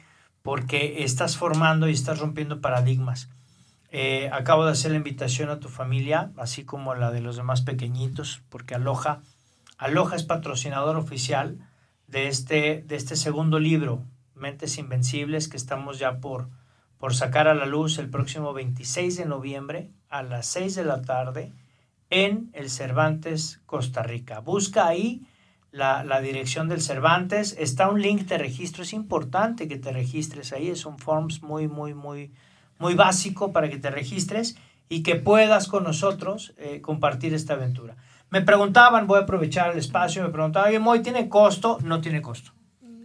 [0.44, 3.30] porque estás formando y estás rompiendo paradigmas.
[3.90, 7.62] Eh, acabo de hacer la invitación a tu familia, así como la de los demás
[7.62, 9.22] pequeñitos, porque Aloha,
[9.80, 11.58] Aloha es patrocinador oficial
[12.06, 14.04] de este, de este segundo libro,
[14.36, 16.50] Mentes Invencibles, que estamos ya por,
[16.98, 21.02] por sacar a la luz el próximo 26 de noviembre a las 6 de la
[21.02, 21.52] tarde
[22.10, 24.40] en el Cervantes, Costa Rica.
[24.40, 25.28] Busca ahí
[25.72, 27.56] la, dirección del Cervantes.
[27.60, 28.84] Está un link de registro.
[28.84, 30.70] Es importante que te registres ahí.
[30.70, 32.32] Es un forms muy, muy, muy,
[32.80, 37.98] muy básico para que te registres y que puedas con nosotros eh, compartir esta aventura.
[38.30, 41.78] Me preguntaban, voy a aprovechar el espacio, me preguntaban, oye, ¿tiene costo?
[41.84, 42.52] No tiene costo.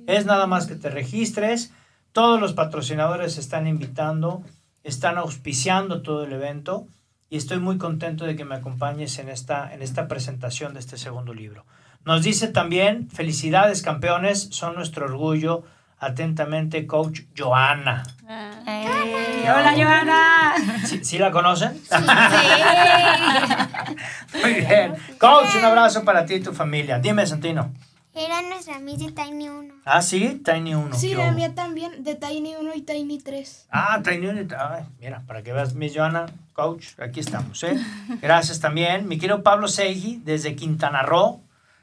[0.07, 1.73] Es nada más que te registres
[2.13, 4.43] todos los patrocinadores están invitando,
[4.85, 6.87] están auspiciando todo el evento
[7.29, 10.97] y estoy muy contento de que me acompañes en esta, en esta presentación de este
[10.97, 11.65] segundo libro.
[12.05, 15.63] Nos dice también, felicidades campeones, son nuestro orgullo.
[16.03, 18.05] Atentamente, coach Joana.
[18.25, 20.55] hola, Joana.
[21.03, 21.75] ¿Sí, la conocen?
[21.75, 21.95] Sí.
[24.43, 24.95] Muy bien.
[25.19, 26.99] Coach, un abrazo para ti y tu familia.
[26.99, 27.71] Dime, Santino.
[28.15, 29.75] Era nuestra Miss de Tiny 1.
[29.85, 30.97] Ah, sí, Tiny 1.
[30.97, 33.69] Sí, la mía también, de Tiny 1 y Tiny 3.
[33.71, 37.79] Ah, Tiny 1 y Ay, mira, para que veas, Miss Joana, coach, aquí estamos, ¿eh?
[38.21, 39.07] Gracias también.
[39.07, 41.41] Mi querido Pablo Seiji, desde Quintana Roo,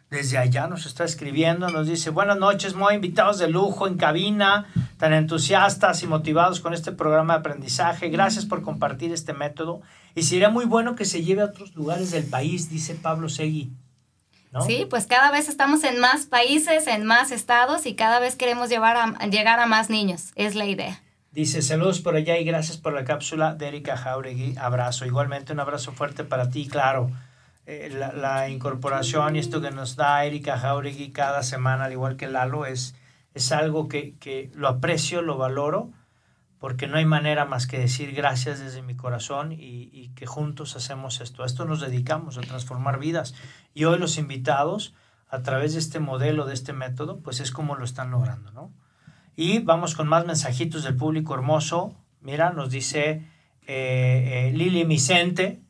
[0.09, 4.67] desde allá nos está escribiendo, nos dice, buenas noches, muy invitados de lujo en cabina,
[4.97, 8.09] tan entusiastas y motivados con este programa de aprendizaje.
[8.09, 9.82] Gracias por compartir este método.
[10.13, 13.71] Y sería muy bueno que se lleve a otros lugares del país, dice Pablo Segui.
[14.65, 18.69] Sí, pues cada vez estamos en más países, en más estados y cada vez queremos
[18.69, 20.31] llevar a, llegar a más niños.
[20.35, 21.01] Es la idea.
[21.31, 24.55] Dice, saludos por allá y gracias por la cápsula de Erika Jauregui.
[24.57, 25.05] Abrazo.
[25.05, 27.11] Igualmente un abrazo fuerte para ti, claro.
[27.65, 32.27] Eh, la, incorporación y esto que nos da Erika Jauregui cada semana, al igual que
[32.27, 32.95] Lalo, es,
[33.33, 35.91] es algo que, que lo aprecio, lo valoro
[36.60, 41.22] porque no hay manera más que decir gracias desde mi corazón y, que juntos hacemos
[41.22, 41.43] esto.
[41.43, 43.36] A esto nos dedicamos, a transformar vidas.
[43.76, 44.95] Y hoy los invitados
[45.30, 48.72] a través de este modelo, de este método, pues es como lo están logrando, ¿no?
[49.36, 51.93] Y vamos con más mensajitos del público hermoso.
[52.22, 53.28] Mira, nos dice
[53.68, 55.62] eh, eh, Lili Vicente.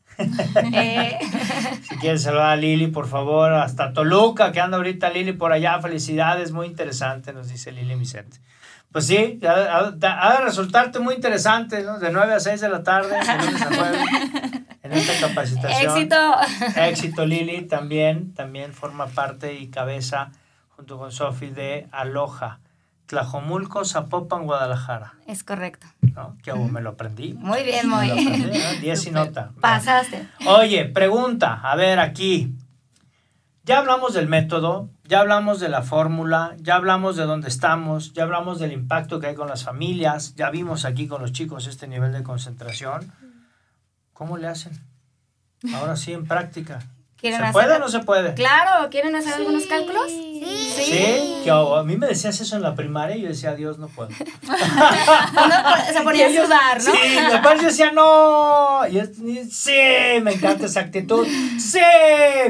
[0.72, 1.18] Eh,
[1.82, 5.80] Si quieres saludar a Lili, por favor, hasta Toluca, que anda ahorita Lili por allá.
[5.80, 8.38] Felicidades, muy interesante, nos dice Lili Vicente.
[8.92, 11.98] Pues sí, ha, ha- ha de resultarte muy interesante, ¿no?
[11.98, 14.00] De 9 a 6 de la tarde, de lunes a jueves,
[14.82, 15.90] en esta capacitación.
[15.98, 16.16] éxito.
[16.76, 20.30] Éxito Lili también, también forma parte y cabeza
[20.70, 22.60] junto con Sofi de Aloha,
[23.06, 25.14] Tlajomulco, Zapopan, Guadalajara.
[25.26, 25.86] Es correcto.
[26.14, 26.36] ¿no?
[26.42, 27.34] Que aún me lo aprendí.
[27.34, 28.26] Muy bien, muy bien.
[28.28, 28.80] aprendí, ¿no?
[28.80, 29.50] 10 y nota.
[29.60, 30.26] Pasaste.
[30.46, 32.54] Oye, pregunta, a ver aquí.
[33.64, 38.24] Ya hablamos del método, ya hablamos de la fórmula, ya hablamos de dónde estamos, ya
[38.24, 41.88] hablamos del impacto que hay con las familias, ya vimos aquí con los chicos este
[41.88, 43.10] nivel de concentración.
[44.12, 44.78] ¿Cómo le hacen?
[45.74, 46.80] Ahora sí, en práctica.
[47.18, 48.32] ¿Se ¿Quieren hacer- puede o no se puede?
[48.34, 50.06] Claro, ¿quieren hacer algunos cálculos?
[50.08, 50.44] Sí.
[50.76, 53.88] Sí, que a mí me decías eso en la primaria y yo decía, Dios, no
[53.88, 54.08] puedo.
[54.42, 55.54] Uno
[55.92, 56.92] se ponía a sudar, ¿no?
[56.92, 56.98] Sí,
[57.32, 58.86] después yo decía, no.
[58.88, 59.72] Y es- y sí,
[60.22, 61.26] me encanta esa actitud.
[61.58, 61.80] Sí,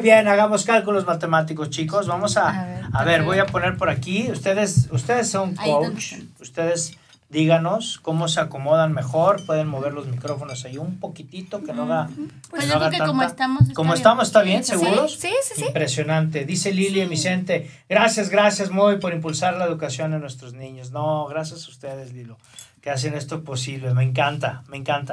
[0.03, 2.07] bien, hagamos cálculos matemáticos, chicos.
[2.07, 2.85] Vamos a, A ver.
[2.93, 4.31] a ver, voy a poner por aquí.
[4.31, 6.15] Ustedes, ustedes son coach.
[6.41, 6.93] Ustedes
[7.31, 9.45] díganos cómo se acomodan mejor.
[9.45, 12.09] Pueden mover los micrófonos ahí un poquitito, que no haga.
[12.51, 13.97] Pues no yo haga creo que como estamos, está Como bien.
[13.97, 14.65] estamos, ¿está bien?
[14.65, 15.15] Sí, ¿Seguros?
[15.19, 15.65] Sí, sí, sí.
[15.67, 16.45] Impresionante.
[16.45, 20.91] Dice Lili Vicente, gracias, gracias Moy por impulsar la educación de nuestros niños.
[20.91, 22.39] No, gracias a ustedes, Lilo,
[22.81, 23.93] que hacen esto posible.
[23.95, 25.13] Me encanta, me encanta.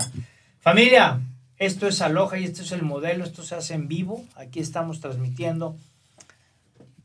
[0.59, 1.19] Familia,
[1.57, 4.23] esto es Aloha y este es el modelo, esto se hace en vivo.
[4.35, 5.75] Aquí estamos transmitiendo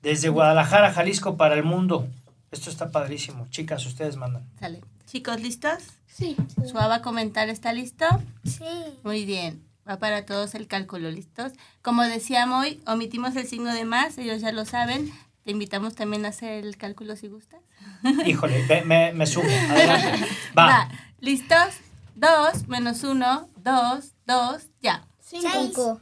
[0.02, 2.08] desde Guadalajara, Jalisco para el mundo.
[2.50, 3.46] Esto está padrísimo.
[3.50, 4.44] Chicas, ustedes mandan.
[4.58, 4.80] Sale.
[5.10, 5.82] Chicos, ¿listos?
[6.06, 6.36] Sí.
[6.70, 8.06] Su a comentar está listo.
[8.44, 8.62] Sí.
[9.02, 9.60] Muy bien.
[9.88, 11.50] Va para todos el cálculo, ¿listos?
[11.82, 15.12] Como decíamos hoy, omitimos el signo de más, ellos ya lo saben.
[15.42, 17.58] Te invitamos también a hacer el cálculo si gustas.
[18.24, 19.48] Híjole, me, me sumo.
[19.70, 20.28] Adelante.
[20.56, 20.88] Va.
[21.18, 21.74] ¿Listos?
[22.14, 25.08] Dos menos uno, dos, dos, ya.
[25.18, 26.00] Cinco.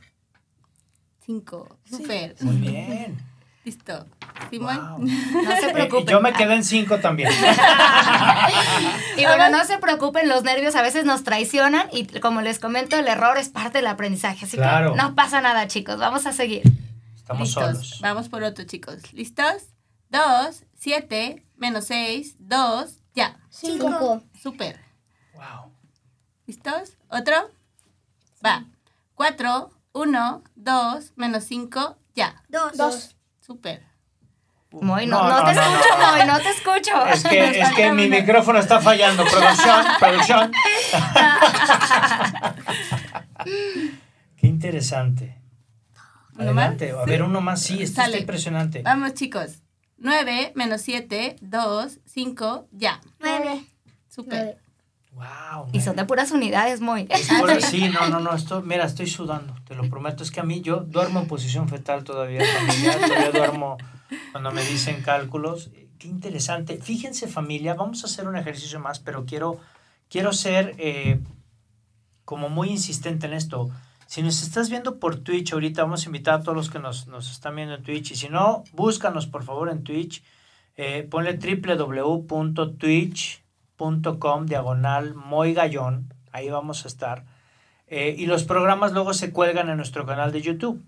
[1.24, 1.78] Cinco.
[1.88, 2.36] Super.
[2.42, 3.27] Muy bien.
[3.68, 4.06] Listo.
[4.50, 4.76] Simón.
[4.96, 4.98] Wow.
[5.44, 6.06] No se Eh, preocupen.
[6.06, 7.28] yo me quedé en cinco también.
[9.18, 12.96] Y bueno, no se preocupen, los nervios a veces nos traicionan y como les comento,
[12.96, 14.46] el error es parte del aprendizaje.
[14.46, 14.92] Así Claro.
[14.92, 15.98] que no pasa nada, chicos.
[15.98, 16.62] Vamos a seguir.
[17.16, 17.64] Estamos Listos.
[17.64, 17.98] solos.
[18.00, 19.12] Vamos por otro, chicos.
[19.12, 19.64] ¿Listos?
[20.08, 23.36] Dos, siete, menos seis, dos, ya.
[23.50, 24.22] Cinco.
[24.40, 24.80] Super.
[25.34, 25.72] Wow.
[26.46, 26.96] ¿Listos?
[27.08, 27.50] ¿Otro?
[28.44, 28.64] Va.
[29.14, 32.42] Cuatro, uno, dos, menos cinco, ya.
[32.48, 32.76] Dos.
[32.76, 33.16] Dos.
[33.48, 33.82] Super.
[34.72, 37.06] Moy, no, no, te escucho, Moy, no te escucho.
[37.06, 39.24] Es que, es que mi micrófono está fallando.
[39.24, 40.52] Producción, producción.
[44.36, 45.40] Qué interesante.
[46.34, 46.66] ¿Uno más?
[46.66, 46.90] Adelante.
[46.90, 47.62] A ver, uno más.
[47.62, 48.82] Sí, esto está impresionante.
[48.82, 49.62] Vamos, chicos.
[49.96, 53.00] Nueve, menos siete, dos, cinco, ya.
[53.18, 53.64] Nueve.
[54.10, 54.58] Super.
[55.18, 55.66] Wow.
[55.72, 56.80] Y son de puras unidades.
[56.80, 58.32] Es por- sí, no, no, no.
[58.34, 59.56] Esto, mira, estoy sudando.
[59.66, 60.22] Te lo prometo.
[60.22, 62.40] Es que a mí yo duermo en posición fetal todavía.
[62.60, 63.76] Familia, todavía duermo
[64.30, 65.70] cuando me dicen cálculos.
[65.98, 66.78] Qué interesante.
[66.80, 67.74] Fíjense, familia.
[67.74, 69.58] Vamos a hacer un ejercicio más, pero quiero,
[70.08, 71.18] quiero ser eh,
[72.24, 73.70] como muy insistente en esto.
[74.06, 77.08] Si nos estás viendo por Twitch ahorita, vamos a invitar a todos los que nos,
[77.08, 78.12] nos están viendo en Twitch.
[78.12, 80.22] Y si no, búscanos por favor en Twitch.
[80.76, 83.47] Eh, ponle www.twitch.com
[84.46, 86.12] diagonal Moy Gallón.
[86.32, 87.24] Ahí vamos a estar.
[87.86, 90.84] Eh, y los programas luego se cuelgan en nuestro canal de YouTube.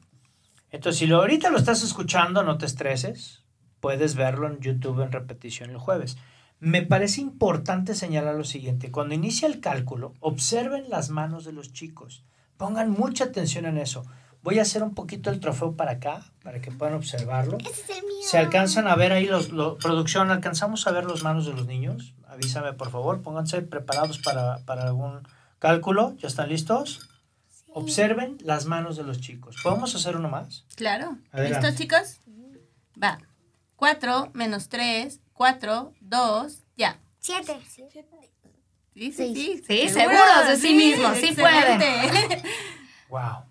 [0.71, 3.43] Entonces, si lo, ahorita lo estás escuchando, no te estreses.
[3.81, 6.19] Puedes verlo en YouTube en repetición el jueves.
[6.59, 8.91] Me parece importante señalar lo siguiente.
[8.91, 12.23] Cuando inicia el cálculo, observen las manos de los chicos.
[12.59, 14.05] Pongan mucha atención en eso.
[14.43, 17.59] Voy a hacer un poquito el trofeo para acá, para que puedan observarlo.
[17.59, 18.17] Ese es el mío.
[18.23, 20.31] ¿Se alcanzan a ver ahí los, lo- producción?
[20.31, 22.15] ¿Alcanzamos a ver las manos de los niños?
[22.27, 23.21] Avísame, por favor.
[23.23, 25.27] Pónganse preparados para, para algún
[25.59, 26.15] cálculo.
[26.19, 27.09] ¿Ya están listos?
[27.73, 29.57] Observen las manos de los chicos.
[29.63, 30.65] ¿Podemos hacer uno más?
[30.75, 31.19] Claro.
[31.33, 31.67] Adelante.
[31.69, 32.21] ¿Listos, chicos?
[33.03, 33.19] Va.
[33.77, 36.99] Cuatro, menos tres, cuatro, dos, ya.
[37.19, 37.59] Siete.
[38.95, 39.63] Sí, sí, sí.
[39.67, 42.43] Sí, seguros de sí mismos, sí excelente.
[43.09, 43.45] Wow.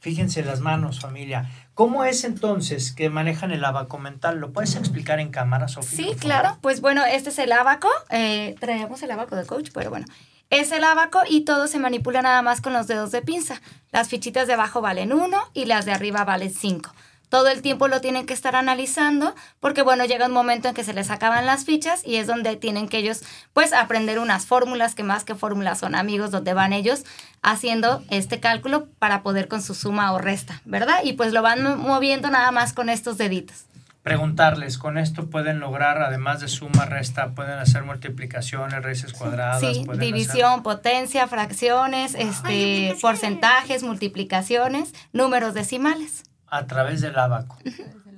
[0.00, 1.50] Fíjense las manos, familia.
[1.74, 4.38] ¿Cómo es entonces que manejan el abaco mental?
[4.38, 5.96] ¿Lo puedes explicar en cámara, Sofía?
[5.96, 6.56] Sí, claro.
[6.62, 7.88] Pues bueno, este es el abaco.
[8.08, 10.06] Eh, traemos el abaco de coach, pero bueno.
[10.48, 13.60] Es el abaco y todo se manipula nada más con los dedos de pinza.
[13.92, 16.92] Las fichitas de abajo valen uno y las de arriba valen cinco.
[17.30, 20.84] Todo el tiempo lo tienen que estar analizando porque, bueno, llega un momento en que
[20.84, 23.22] se les acaban las fichas y es donde tienen que ellos,
[23.54, 27.04] pues, aprender unas fórmulas que más que fórmulas son amigos, donde van ellos
[27.40, 30.98] haciendo este cálculo para poder con su suma o resta, ¿verdad?
[31.04, 33.64] Y pues lo van mo- moviendo nada más con estos deditos.
[34.02, 39.60] preguntarles, ¿con esto pueden lograr, además de suma, resta, pueden hacer multiplicaciones, raíces cuadradas?
[39.60, 46.22] Sí, división, potencia, fracciones, este, porcentajes, multiplicaciones, números decimales.
[46.50, 47.58] A través del abaco.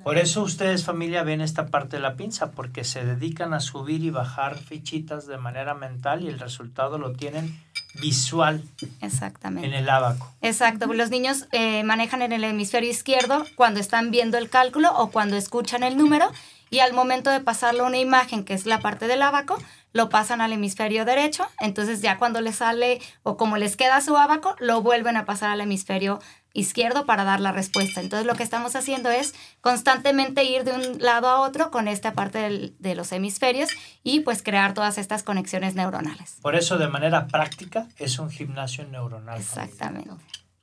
[0.03, 4.03] Por eso ustedes familia ven esta parte de la pinza, porque se dedican a subir
[4.03, 7.57] y bajar fichitas de manera mental y el resultado lo tienen
[8.01, 8.65] visual
[9.01, 9.69] Exactamente.
[9.69, 10.33] en el abaco.
[10.41, 15.11] Exacto, los niños eh, manejan en el hemisferio izquierdo cuando están viendo el cálculo o
[15.11, 16.33] cuando escuchan el número
[16.71, 19.59] y al momento de pasarlo a una imagen, que es la parte del abaco,
[19.93, 24.17] lo pasan al hemisferio derecho, entonces ya cuando les sale o como les queda su
[24.17, 26.21] abaco, lo vuelven a pasar al hemisferio
[26.55, 28.01] izquierdo para dar la respuesta.
[28.01, 32.13] Entonces lo que estamos haciendo es constantemente ir de un lado a otro con esta
[32.13, 33.71] parte del- de los hemisferios
[34.03, 36.37] y pues crear todas estas conexiones neuronales.
[36.43, 39.39] Por eso de manera práctica es un gimnasio neuronal.
[39.41, 40.11] Exactamente.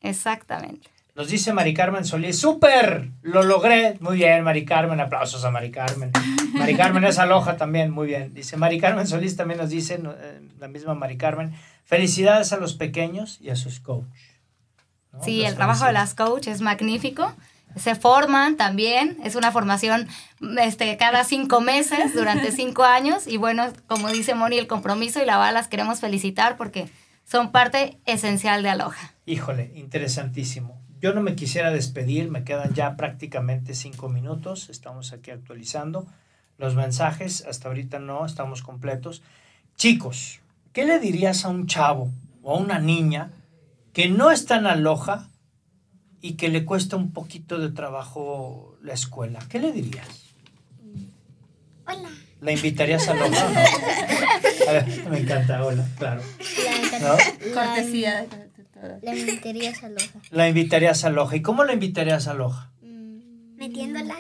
[0.02, 0.90] Exactamente.
[1.20, 3.10] Nos dice Mari Carmen Solís, ¡súper!
[3.24, 3.98] Lo logré.
[4.00, 5.02] Muy bien, Mari Carmen.
[5.02, 6.14] Aplausos a Mari Carmen.
[6.54, 8.34] Mari Carmen es aloja también, muy bien.
[8.34, 11.54] Dice Mari Carmen Solís también nos dice, eh, la misma Mari Carmen,
[11.84, 14.40] felicidades a los pequeños y a sus coaches.
[15.12, 15.22] ¿no?
[15.22, 17.36] Sí, el trabajo de las coach es magnífico.
[17.76, 20.08] Se forman también, es una formación
[20.62, 23.28] este, cada cinco meses, durante cinco años.
[23.28, 26.88] Y bueno, como dice Moni, el compromiso y la bala las queremos felicitar porque
[27.26, 29.16] son parte esencial de Aloha.
[29.26, 30.79] Híjole, interesantísimo.
[31.02, 36.08] Yo no me quisiera despedir, me quedan ya prácticamente cinco minutos, estamos aquí actualizando
[36.58, 39.22] los mensajes, hasta ahorita no, estamos completos.
[39.78, 40.42] Chicos,
[40.74, 42.12] ¿qué le dirías a un chavo
[42.44, 43.32] o a una niña
[43.94, 45.30] que no está en Aloha
[46.20, 49.40] y que le cuesta un poquito de trabajo la escuela?
[49.50, 50.34] ¿Qué le dirías?
[51.88, 52.10] Hola.
[52.42, 53.60] ¿La invitarías a Aloha o no?
[54.68, 56.22] A ver, me encanta, hola, claro.
[57.02, 57.54] ¿No?
[57.54, 58.28] Cortesía.
[59.02, 60.08] La invitaría a Aloha.
[60.32, 61.36] La invitarías a Aloha.
[61.36, 62.72] ¿Y cómo la invitarías a Aloha?
[63.56, 64.16] Metiéndola.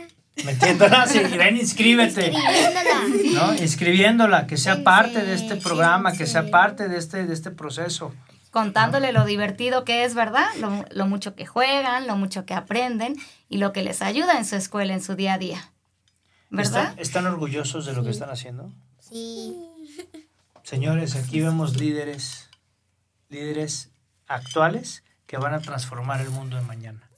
[0.45, 2.31] Metiéndola, sí, ven, inscríbete.
[2.31, 3.45] Inscribiéndola.
[3.53, 3.55] ¿no?
[3.55, 7.51] Inscribiéndola, que sea parte de este Sí, programa, que sea parte de este, de este
[7.51, 8.13] proceso.
[8.51, 10.47] Contándole lo divertido que es, ¿verdad?
[10.59, 13.15] Lo, lo mucho que juegan, lo mucho que aprenden
[13.47, 15.71] y lo que les ayuda en su escuela, en su día a día.
[16.49, 16.89] ¿Verdad?
[16.89, 18.73] ¿Están, están orgullosos de lo que están haciendo?
[18.99, 19.55] Sí.
[20.63, 22.49] Señores, aquí vemos líderes,
[23.29, 23.91] líderes
[24.29, 27.09] actuales que van a transformar el mundo de mañana.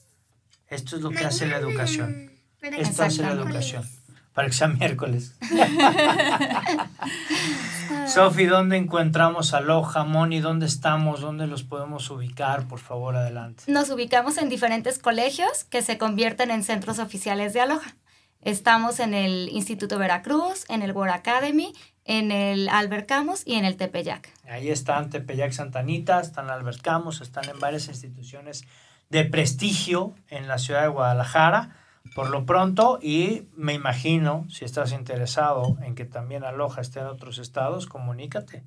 [0.67, 2.31] Esto es lo que hace la educación.
[2.61, 3.87] Esto hace la educación.
[4.33, 5.35] Para que sea miércoles.
[8.07, 10.39] Sofi, ¿dónde encontramos a Loja, Moni?
[10.39, 11.19] ¿Dónde estamos?
[11.19, 12.67] ¿Dónde los podemos ubicar?
[12.67, 13.63] Por favor, adelante.
[13.67, 17.95] Nos ubicamos en diferentes colegios que se convierten en centros oficiales de Aloha.
[18.41, 21.73] Estamos en el Instituto Veracruz, en el War Academy,
[22.05, 24.29] en el Albert Camus y en el Tepeyac.
[24.49, 28.65] Ahí están Tepeyac Santanita, están Albert Camus, están en varias instituciones
[29.09, 31.75] de prestigio en la ciudad de Guadalajara.
[32.15, 37.05] Por lo pronto, y me imagino, si estás interesado en que también Aloha esté en
[37.05, 38.63] otros estados, comunícate.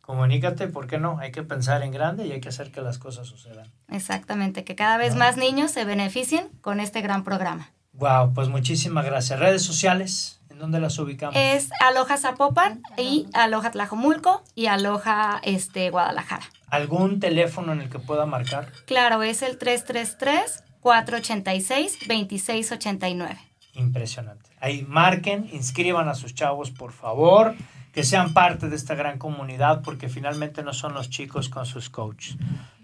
[0.00, 1.18] Comunícate, ¿por qué no?
[1.18, 3.70] Hay que pensar en grande y hay que hacer que las cosas sucedan.
[3.88, 7.68] Exactamente, que cada vez más niños se beneficien con este gran programa.
[7.92, 9.38] Wow, pues muchísimas gracias.
[9.38, 11.36] Redes sociales, ¿en dónde las ubicamos?
[11.36, 16.42] Es Aloha Zapopan y Aloha Tlajomulco y Aloha este, Guadalajara.
[16.66, 18.72] ¿Algún teléfono en el que pueda marcar?
[18.84, 19.56] Claro, es el
[20.82, 23.38] 333-486-2689.
[23.74, 24.50] Impresionante.
[24.60, 27.54] Ahí marquen, inscriban a sus chavos, por favor,
[27.92, 31.88] que sean parte de esta gran comunidad, porque finalmente no son los chicos con sus
[31.88, 32.36] coaches.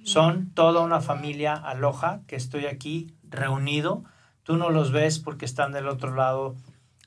[0.04, 4.04] Son toda una familia aloja que estoy aquí reunido.
[4.44, 6.54] Tú no los ves porque están del otro lado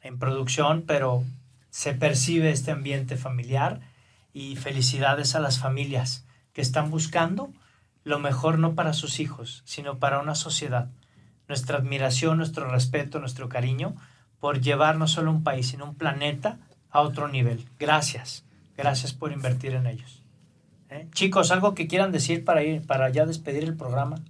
[0.08, 1.24] en producción, pero
[1.70, 3.82] se percibe este ambiente familiar
[4.34, 7.52] y felicidades a las familias que están buscando
[8.04, 10.90] lo mejor no para sus hijos, sino para una sociedad
[11.48, 13.96] nuestra admiración, nuestro respeto, nuestro cariño
[14.40, 17.66] por llevar no solo un país, sino un planeta a otro nivel.
[17.80, 18.44] Gracias,
[18.76, 20.24] gracias por invertir en ellos.
[20.90, 21.08] ¿Eh?
[21.12, 24.22] Chicos, algo que quieran decir para ir, para ya despedir el programa.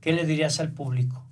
[0.00, 1.24] ¿Qué le dirías al público?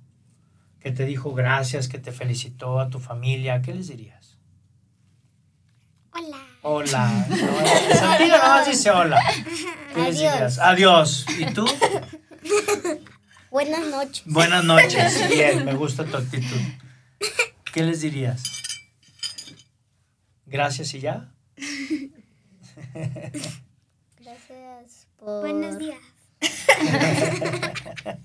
[0.81, 3.61] Que te dijo gracias, que te felicitó a tu familia.
[3.61, 4.37] ¿Qué les dirías?
[6.11, 6.37] Hola.
[6.63, 7.27] Hola.
[7.91, 9.21] No, Santino nomás dice hola.
[9.93, 10.59] ¿Qué les dirías?
[10.59, 11.25] Adiós.
[11.37, 11.65] ¿Y tú?
[13.51, 14.23] Buenas noches.
[14.25, 15.29] Buenas noches.
[15.33, 16.61] Bien, me gusta tu actitud.
[17.73, 18.43] ¿Qué les dirías?
[20.45, 21.31] Gracias y ya.
[24.19, 25.41] Gracias por.
[25.41, 25.99] Buenos días.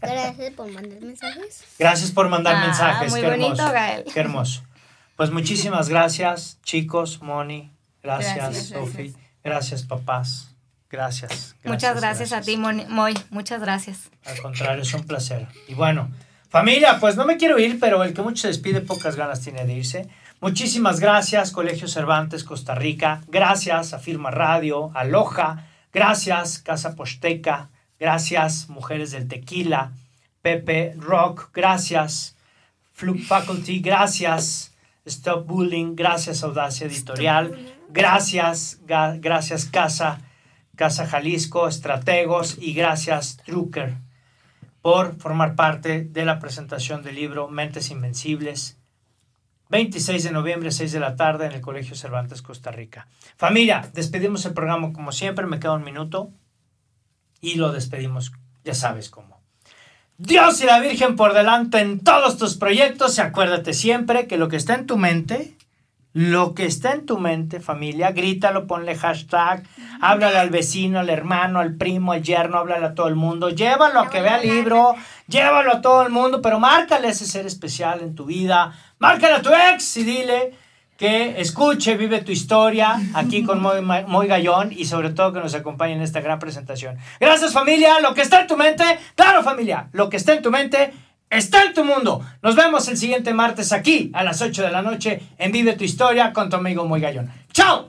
[0.01, 1.65] Gracias por mandar mensajes.
[1.79, 3.11] Gracias por mandar Ah, mensajes.
[3.11, 3.73] muy qué bonito, hermoso.
[3.73, 4.05] Gael.
[4.13, 4.63] Qué hermoso.
[5.17, 7.71] Pues muchísimas gracias, chicos, Moni.
[8.03, 9.15] Gracias, Gracias, Sofi.
[9.43, 10.51] Gracias, papás.
[10.91, 11.57] Gracias.
[11.65, 13.15] Muchas gracias, a ti, Mon- Moy.
[13.31, 14.11] Muchas gracias.
[14.25, 15.47] Al contrario, es un placer.
[15.69, 16.11] Y bueno,
[16.49, 19.65] Familia, pues no me quiero ir, pero el que mucho se despide, pocas ganas tiene
[19.65, 20.09] de irse.
[20.41, 23.21] Muchísimas gracias, Colegio Cervantes, Costa Rica.
[23.27, 25.67] Gracias a Firma Radio, Aloha.
[25.93, 27.71] Gracias, Casa Posteca.
[27.99, 29.93] Gracias, Mujeres del Tequila.
[30.43, 31.51] Pepe Rock.
[31.53, 32.37] Gracias,
[32.93, 33.81] Fluke Faculty.
[33.81, 34.75] Gracias,
[35.05, 35.95] Stop Bullying.
[35.97, 37.75] Gracias, Audacia Editorial.
[37.89, 40.21] Gracias, ga- gracias, Casa,
[40.77, 42.59] Casa Jalisco, Estrategos.
[42.61, 43.95] Y gracias, Drucker,
[44.83, 48.77] por formar parte de la presentación del libro Mentes Invencibles.
[49.69, 53.09] 26 de noviembre, 6 de la tarde, en el Colegio Cervantes, Costa Rica.
[53.37, 56.31] Familia, despedimos el programa como siempre, me queda un minuto
[57.47, 58.33] y lo despedimos,
[58.65, 59.41] ya sabes cómo.
[60.19, 64.49] Dios y la Virgen por delante en todos tus proyectos y acuérdate siempre que lo
[64.49, 65.57] que está en tu mente,
[66.13, 69.63] lo que está en tu mente, familia, grítalo, ponle hashtag,
[70.01, 74.01] háblale al vecino, al hermano, al primo, al yerno, háblale a todo el mundo, llévalo
[74.01, 74.97] a que vea el libro,
[75.29, 79.35] llévalo a todo el mundo, pero márcale a ese ser especial en tu vida, márcale
[79.35, 80.55] a tu ex y dile
[80.97, 85.55] que escuche, vive tu historia aquí con Moy, Moy Gallón y sobre todo que nos
[85.55, 86.97] acompañe en esta gran presentación.
[87.21, 88.85] Gracias familia, lo que está en tu mente,
[89.15, 90.93] claro familia, lo que está en tu mente
[91.31, 92.25] está en tu mundo.
[92.43, 95.85] Nos vemos el siguiente martes aquí a las 8 de la noche en Vive tu
[95.85, 97.31] historia con tu amigo Moy Gallón.
[97.53, 97.89] ¡Chao!